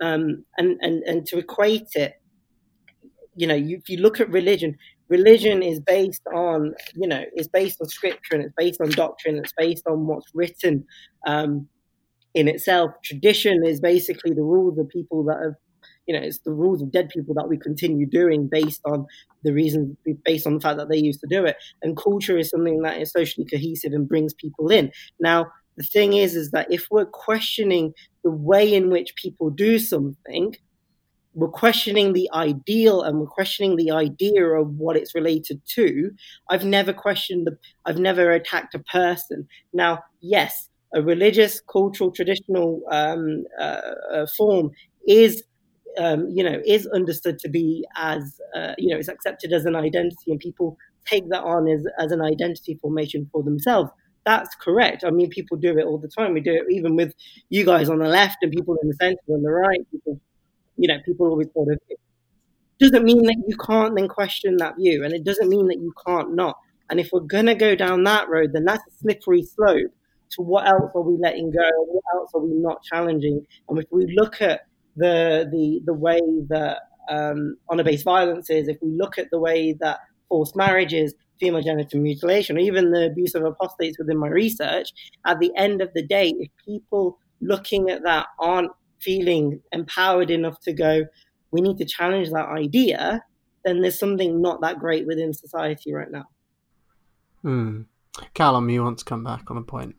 [0.00, 2.14] um, and, and, and to equate it,
[3.34, 4.76] you know, you, if you look at religion,
[5.08, 9.36] religion is based on, you know, is based on scripture and it's based on doctrine,
[9.38, 10.84] it's based on what's written
[11.26, 11.68] um,
[12.34, 12.90] in itself.
[13.04, 15.54] Tradition is basically the rules of people that have
[16.08, 19.06] you know, it's the rules of dead people that we continue doing based on
[19.44, 21.56] the reason, based on the fact that they used to do it.
[21.82, 24.90] And culture is something that is socially cohesive and brings people in.
[25.20, 25.48] Now,
[25.78, 30.56] the thing is, is that if we're questioning the way in which people do something,
[31.34, 36.10] we're questioning the ideal and we're questioning the idea of what it's related to.
[36.50, 37.56] I've never questioned the,
[37.86, 39.46] I've never attacked a person.
[39.72, 43.80] Now, yes, a religious, cultural, traditional um, uh,
[44.12, 44.70] uh, form
[45.06, 45.44] is
[45.96, 49.74] um, you know, is understood to be as, uh, you know, it's accepted as an
[49.74, 50.76] identity and people
[51.06, 53.90] take that on as, as an identity formation for themselves.
[54.28, 55.04] That's correct.
[55.06, 56.34] I mean, people do it all the time.
[56.34, 57.14] We do it even with
[57.48, 59.80] you guys on the left and people in the center and the right.
[59.90, 60.20] People,
[60.76, 61.78] you know, people always sort of.
[62.78, 65.94] Doesn't mean that you can't then question that view, and it doesn't mean that you
[66.06, 66.58] can't not.
[66.90, 69.92] And if we're gonna go down that road, then that's a slippery slope
[70.32, 71.70] to what else are we letting go?
[71.86, 73.46] What else are we not challenging?
[73.70, 74.60] And if we look at
[74.94, 79.74] the the the way that um, honor-based violence is, if we look at the way
[79.80, 84.92] that forced marriages, female genital mutilation, or even the abuse of apostates within my research,
[85.26, 90.60] at the end of the day, if people looking at that aren't feeling empowered enough
[90.60, 91.04] to go,
[91.50, 93.22] we need to challenge that idea,
[93.64, 96.24] then there's something not that great within society right now.
[97.42, 97.82] Hmm.
[98.34, 99.94] Callum, you want to come back on a point?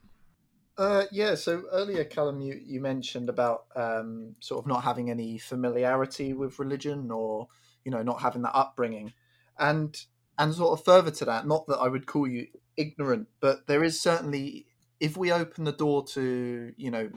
[0.77, 5.37] Uh, yeah, so earlier, Callum, you, you mentioned about um, sort of not having any
[5.37, 7.47] familiarity with religion or,
[7.83, 9.11] you know, not having that upbringing.
[9.57, 9.97] And
[10.39, 13.83] and sort of further to that, not that I would call you ignorant, but there
[13.83, 14.65] is certainly,
[14.99, 17.09] if we open the door to, you know,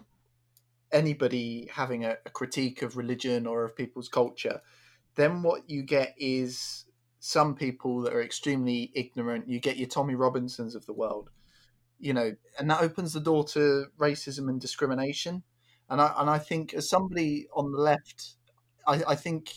[0.92, 4.60] anybody having a, a critique of religion or of people's culture,
[5.14, 6.84] then what you get is
[7.20, 9.48] some people that are extremely ignorant.
[9.48, 11.30] You get your Tommy Robinsons of the world
[12.02, 15.44] you know, and that opens the door to racism and discrimination.
[15.88, 18.34] And I and I think as somebody on the left,
[18.86, 19.54] I, I think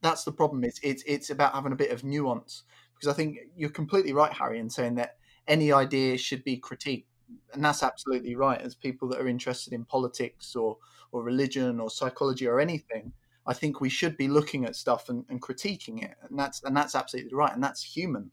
[0.00, 0.62] that's the problem.
[0.62, 2.62] It's it's it's about having a bit of nuance
[3.00, 5.16] because I think you're completely right, Harry, in saying that
[5.48, 7.06] any idea should be critiqued,
[7.54, 8.60] and that's absolutely right.
[8.60, 10.76] As people that are interested in politics or
[11.12, 13.12] or religion or psychology or anything,
[13.46, 16.76] I think we should be looking at stuff and, and critiquing it, and that's and
[16.76, 18.32] that's absolutely right, and that's human.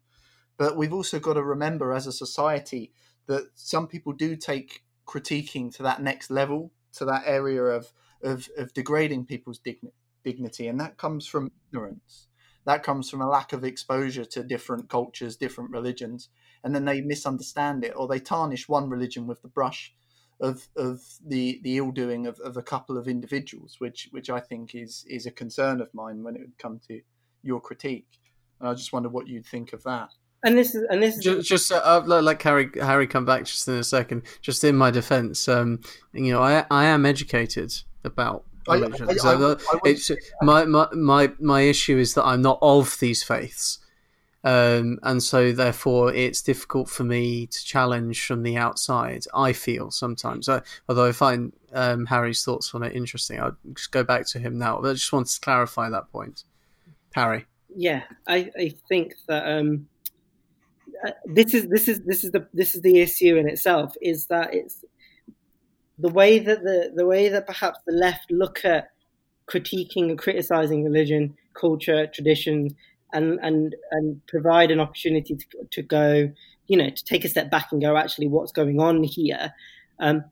[0.57, 2.91] But we've also got to remember as a society
[3.27, 8.49] that some people do take critiquing to that next level, to that area of of,
[8.57, 9.93] of degrading people's digni-
[10.25, 12.27] dignity, and that comes from ignorance.
[12.67, 16.27] That comes from a lack of exposure to different cultures, different religions,
[16.65, 19.93] and then they misunderstand it or they tarnish one religion with the brush
[20.41, 24.41] of of the the ill doing of, of a couple of individuals, which which I
[24.41, 26.99] think is is a concern of mine when it would come to
[27.41, 28.19] your critique.
[28.59, 30.09] And I just wonder what you'd think of that.
[30.43, 33.65] and this is and this is just, just uh, like Harry Harry come back just
[33.69, 34.23] in a second.
[34.41, 35.79] Just in my defence, um,
[36.11, 39.09] you know, I I am educated about religion.
[39.09, 40.11] I, I, so I, it's
[40.41, 43.79] my, my my my issue is that I'm not of these faiths.
[44.43, 49.25] Um, and so therefore it's difficult for me to challenge from the outside.
[49.33, 53.41] I feel sometimes, I, although I find um, Harry's thoughts on it interesting.
[53.41, 54.79] I'll just go back to him now.
[54.79, 56.43] But I just wanted to clarify that point,
[57.13, 57.45] Harry.
[57.75, 59.89] Yeah, I, I think that um,
[61.05, 64.27] uh, this is this is this is the this is the issue in itself is
[64.27, 64.85] that it's
[65.97, 68.89] the way that the the way that perhaps the left look at
[69.49, 72.75] critiquing and criticizing religion, culture, tradition,
[73.13, 76.31] and and and provide an opportunity to, to go,
[76.67, 79.53] you know, to take a step back and go, actually, what's going on here?
[79.99, 80.25] Um,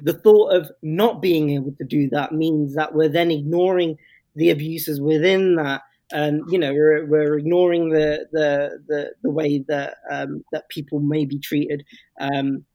[0.00, 3.98] the thought of not being able to do that means that we're then ignoring
[4.34, 5.82] the abuses within that.
[6.10, 11.00] And you know, we're, we're ignoring the, the the the way that um, that people
[11.00, 11.84] may be treated,
[12.20, 12.66] um,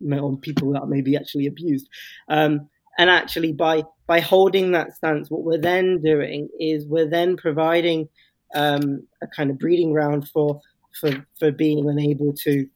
[0.00, 1.88] on people that may be actually abused.
[2.28, 2.68] Um,
[2.98, 8.08] and actually, by by holding that stance, what we're then doing is we're then providing
[8.54, 10.60] um, a kind of breeding ground for
[11.00, 12.66] for for being unable to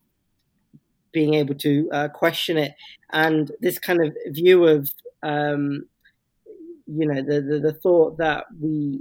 [1.12, 2.73] being able to uh, question it,
[3.12, 4.91] and this kind of view of
[5.23, 5.87] um,
[6.87, 9.01] you know the, the, the thought that we.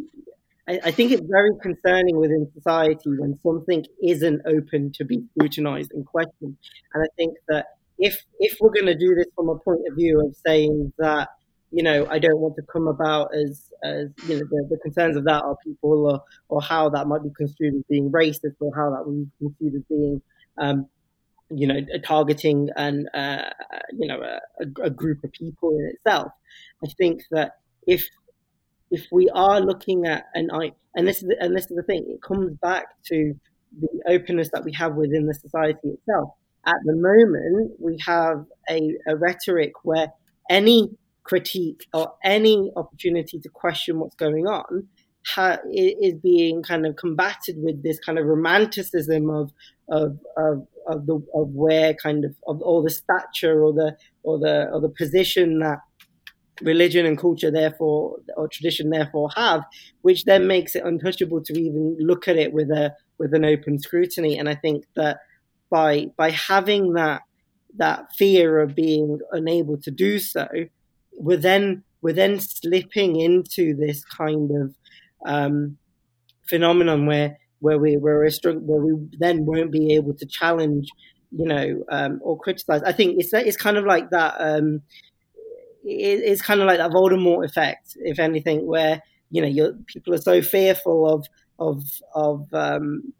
[0.67, 5.91] I, I think it's very concerning within society when something isn't open to be scrutinized
[5.91, 6.57] and questioned,
[6.93, 7.67] and I think that
[8.01, 11.29] if if we're going to do this from a point of view of saying that
[11.71, 15.15] you know, I don't want to come about as, as you know, the, the concerns
[15.15, 18.75] of that are people or, or how that might be construed as being racist or
[18.75, 20.21] how that would be construed as being,
[20.57, 20.87] um,
[21.49, 23.49] you know, targeting and, uh,
[23.97, 26.33] you know, a, a, group of people in itself.
[26.83, 27.53] I think that
[27.87, 28.05] if,
[28.89, 32.05] if we are looking at, and I, and this is, and this is the thing,
[32.09, 33.33] it comes back to
[33.79, 36.31] the openness that we have within the society itself.
[36.65, 40.11] At the moment, we have a, a rhetoric where
[40.49, 40.89] any
[41.23, 44.87] critique or any opportunity to question what's going on
[45.27, 49.51] ha- is being kind of combated with this kind of romanticism of
[49.89, 54.39] of of, of the of where kind of of all the stature or the or
[54.39, 55.79] the or the position that
[56.61, 59.63] religion and culture therefore or tradition therefore have
[60.01, 63.79] which then makes it untouchable to even look at it with a with an open
[63.79, 64.37] scrutiny.
[64.37, 65.19] And i think that
[65.71, 67.21] by by having that
[67.77, 70.47] that fear of being unable to do so
[71.13, 74.75] we're then we're then slipping into this kind of
[75.25, 75.77] um,
[76.47, 80.89] phenomenon where where we where, where we then won't be able to challenge,
[81.31, 82.81] you know, um, or criticize.
[82.83, 84.35] I think it's it's kind of like that.
[84.39, 84.81] Um,
[85.83, 90.17] it, it's kind of like that Voldemort effect, if anything, where you know people are
[90.17, 91.27] so fearful of
[91.59, 91.83] of
[92.15, 93.13] of um,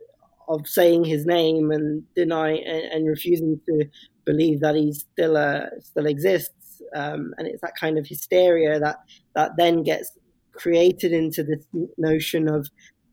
[0.51, 3.85] of saying his name and deny and, and refusing to
[4.25, 6.81] believe that he still uh, still exists.
[6.95, 8.97] Um, and it's that kind of hysteria that
[9.35, 10.11] that then gets
[10.51, 11.65] created into this
[11.97, 12.67] notion of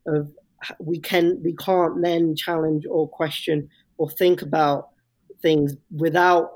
[0.06, 0.30] of
[0.80, 4.88] we can we can't then challenge or question or think about
[5.40, 6.50] things without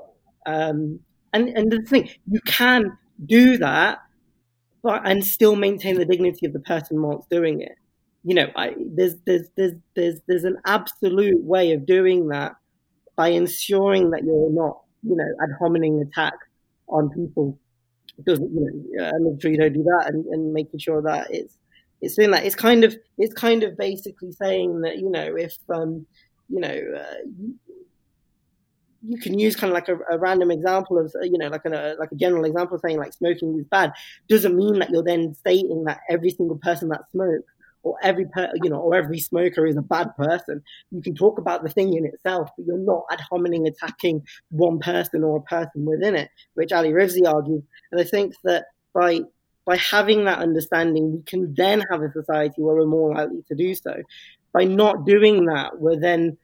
[0.45, 0.99] um,
[1.31, 3.99] and and the thing you can do that
[4.81, 7.77] but and still maintain the dignity of the person whilst doing it
[8.23, 12.55] you know I, there's there's there's there's there's an absolute way of doing that
[13.15, 16.33] by ensuring that you're not you know ad hominem attack
[16.87, 17.59] on people.
[18.25, 21.27] Doesn't you know and make sure you don't do that and, and making sure that
[21.31, 21.57] it's
[21.99, 25.55] it's doing that it's kind of it's kind of basically saying that you know if
[25.73, 26.05] um
[26.47, 27.55] you know uh, you,
[29.05, 31.95] you can use kind of like a, a, random example of you know like a
[31.99, 33.91] like a general example saying like smoking is bad
[34.29, 37.51] doesn't mean that you're then stating that every single person that smokes
[37.83, 40.61] or every per, you know or every smoker is a bad person.
[40.91, 44.79] You can talk about the thing in itself, but you're not ad hominem attacking one
[44.79, 47.63] person or a person within it, which Ali Rizvi argues.
[47.91, 49.21] And I think that by
[49.65, 53.55] by having that understanding, we can then have a society where we're more likely to
[53.55, 53.95] do so.
[54.51, 56.37] By not doing that, we're then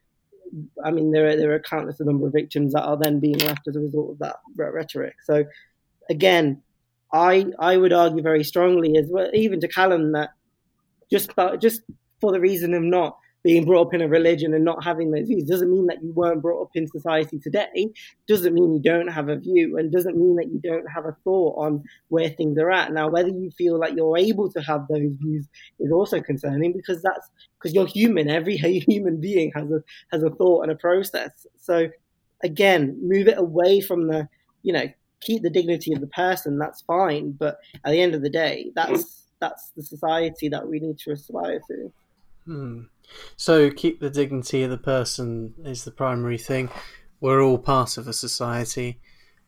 [0.83, 3.67] I mean, there are there are countless number of victims that are then being left
[3.67, 5.15] as a result of that rhetoric.
[5.23, 5.45] So,
[6.09, 6.61] again,
[7.13, 10.29] I I would argue very strongly, as well, even to Callum, that
[11.09, 11.81] just uh, just
[12.21, 15.27] for the reason of not being brought up in a religion and not having those
[15.27, 17.89] views doesn't mean that you weren't brought up in society today.
[18.27, 21.15] Doesn't mean you don't have a view and doesn't mean that you don't have a
[21.23, 22.91] thought on where things are at.
[22.91, 25.47] Now whether you feel like you're able to have those views
[25.79, 28.29] is also concerning because that's because you're human.
[28.29, 28.57] Every
[28.87, 31.47] human being has a has a thought and a process.
[31.57, 31.87] So
[32.43, 34.27] again move it away from the
[34.63, 34.85] you know
[35.21, 36.57] keep the dignity of the person.
[36.57, 37.31] That's fine.
[37.31, 41.11] But at the end of the day that's that's the society that we need to
[41.11, 41.91] aspire to.
[42.45, 42.81] Hmm.
[43.37, 46.69] So keep the dignity of the person is the primary thing.
[47.21, 48.99] We're all part of a society,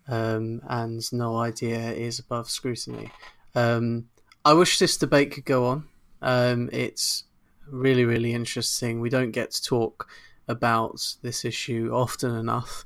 [0.07, 3.11] um, and no idea is above scrutiny.
[3.55, 4.09] Um,
[4.43, 5.87] I wish this debate could go on.
[6.21, 7.23] Um, it's
[7.67, 8.99] really, really interesting.
[8.99, 10.07] We don't get to talk
[10.47, 12.85] about this issue often enough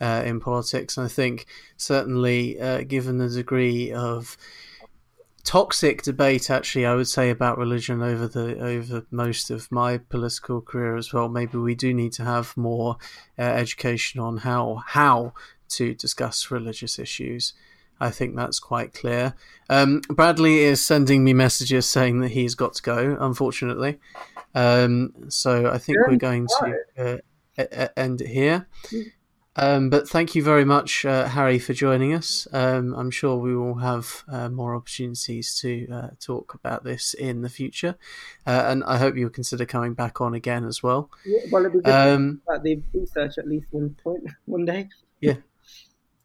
[0.00, 0.96] uh, in politics.
[0.96, 1.46] And I think
[1.76, 4.36] certainly, uh, given the degree of
[5.44, 10.60] toxic debate, actually, I would say about religion over the over most of my political
[10.60, 11.28] career as well.
[11.28, 12.96] Maybe we do need to have more
[13.38, 15.34] uh, education on how how
[15.70, 17.54] to discuss religious issues.
[18.00, 19.34] I think that's quite clear.
[19.70, 24.00] Um, Bradley is sending me messages saying that he's got to go, unfortunately.
[24.56, 27.22] Um, so I think we're going to
[27.58, 28.66] uh, end it here.
[29.54, 32.48] Um, but thank you very much, uh, Harry, for joining us.
[32.52, 37.42] Um, I'm sure we will have uh, more opportunities to uh, talk about this in
[37.42, 37.96] the future,
[38.46, 41.10] uh, and I hope you'll consider coming back on again as well.
[41.26, 44.88] Yeah, well, it'd be good um, about the research at least one point one day.
[45.20, 45.36] Yeah,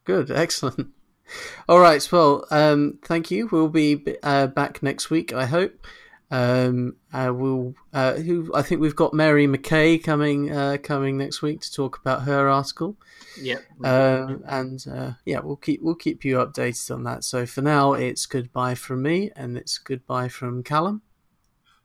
[0.06, 0.88] good, excellent.
[1.68, 3.50] All right, well, um, thank you.
[3.52, 5.86] We'll be uh, back next week, I hope.
[6.30, 11.42] Um, uh, we'll, uh, who I think we've got Mary McKay coming uh, coming next
[11.42, 12.98] week to talk about her article.
[13.40, 17.24] Yeah, um, and uh, yeah, we'll keep we'll keep you updated on that.
[17.24, 21.02] So for now, it's goodbye from me, and it's goodbye from Callum.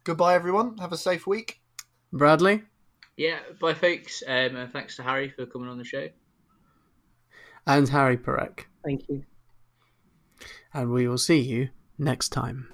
[0.05, 0.78] Goodbye, everyone.
[0.78, 1.61] Have a safe week.
[2.12, 2.62] Bradley.
[3.16, 6.09] Yeah, bye, folks, um, and thanks to Harry for coming on the show.
[7.66, 8.64] And Harry Perek.
[8.84, 9.24] Thank you.
[10.74, 12.68] And we will see you next time.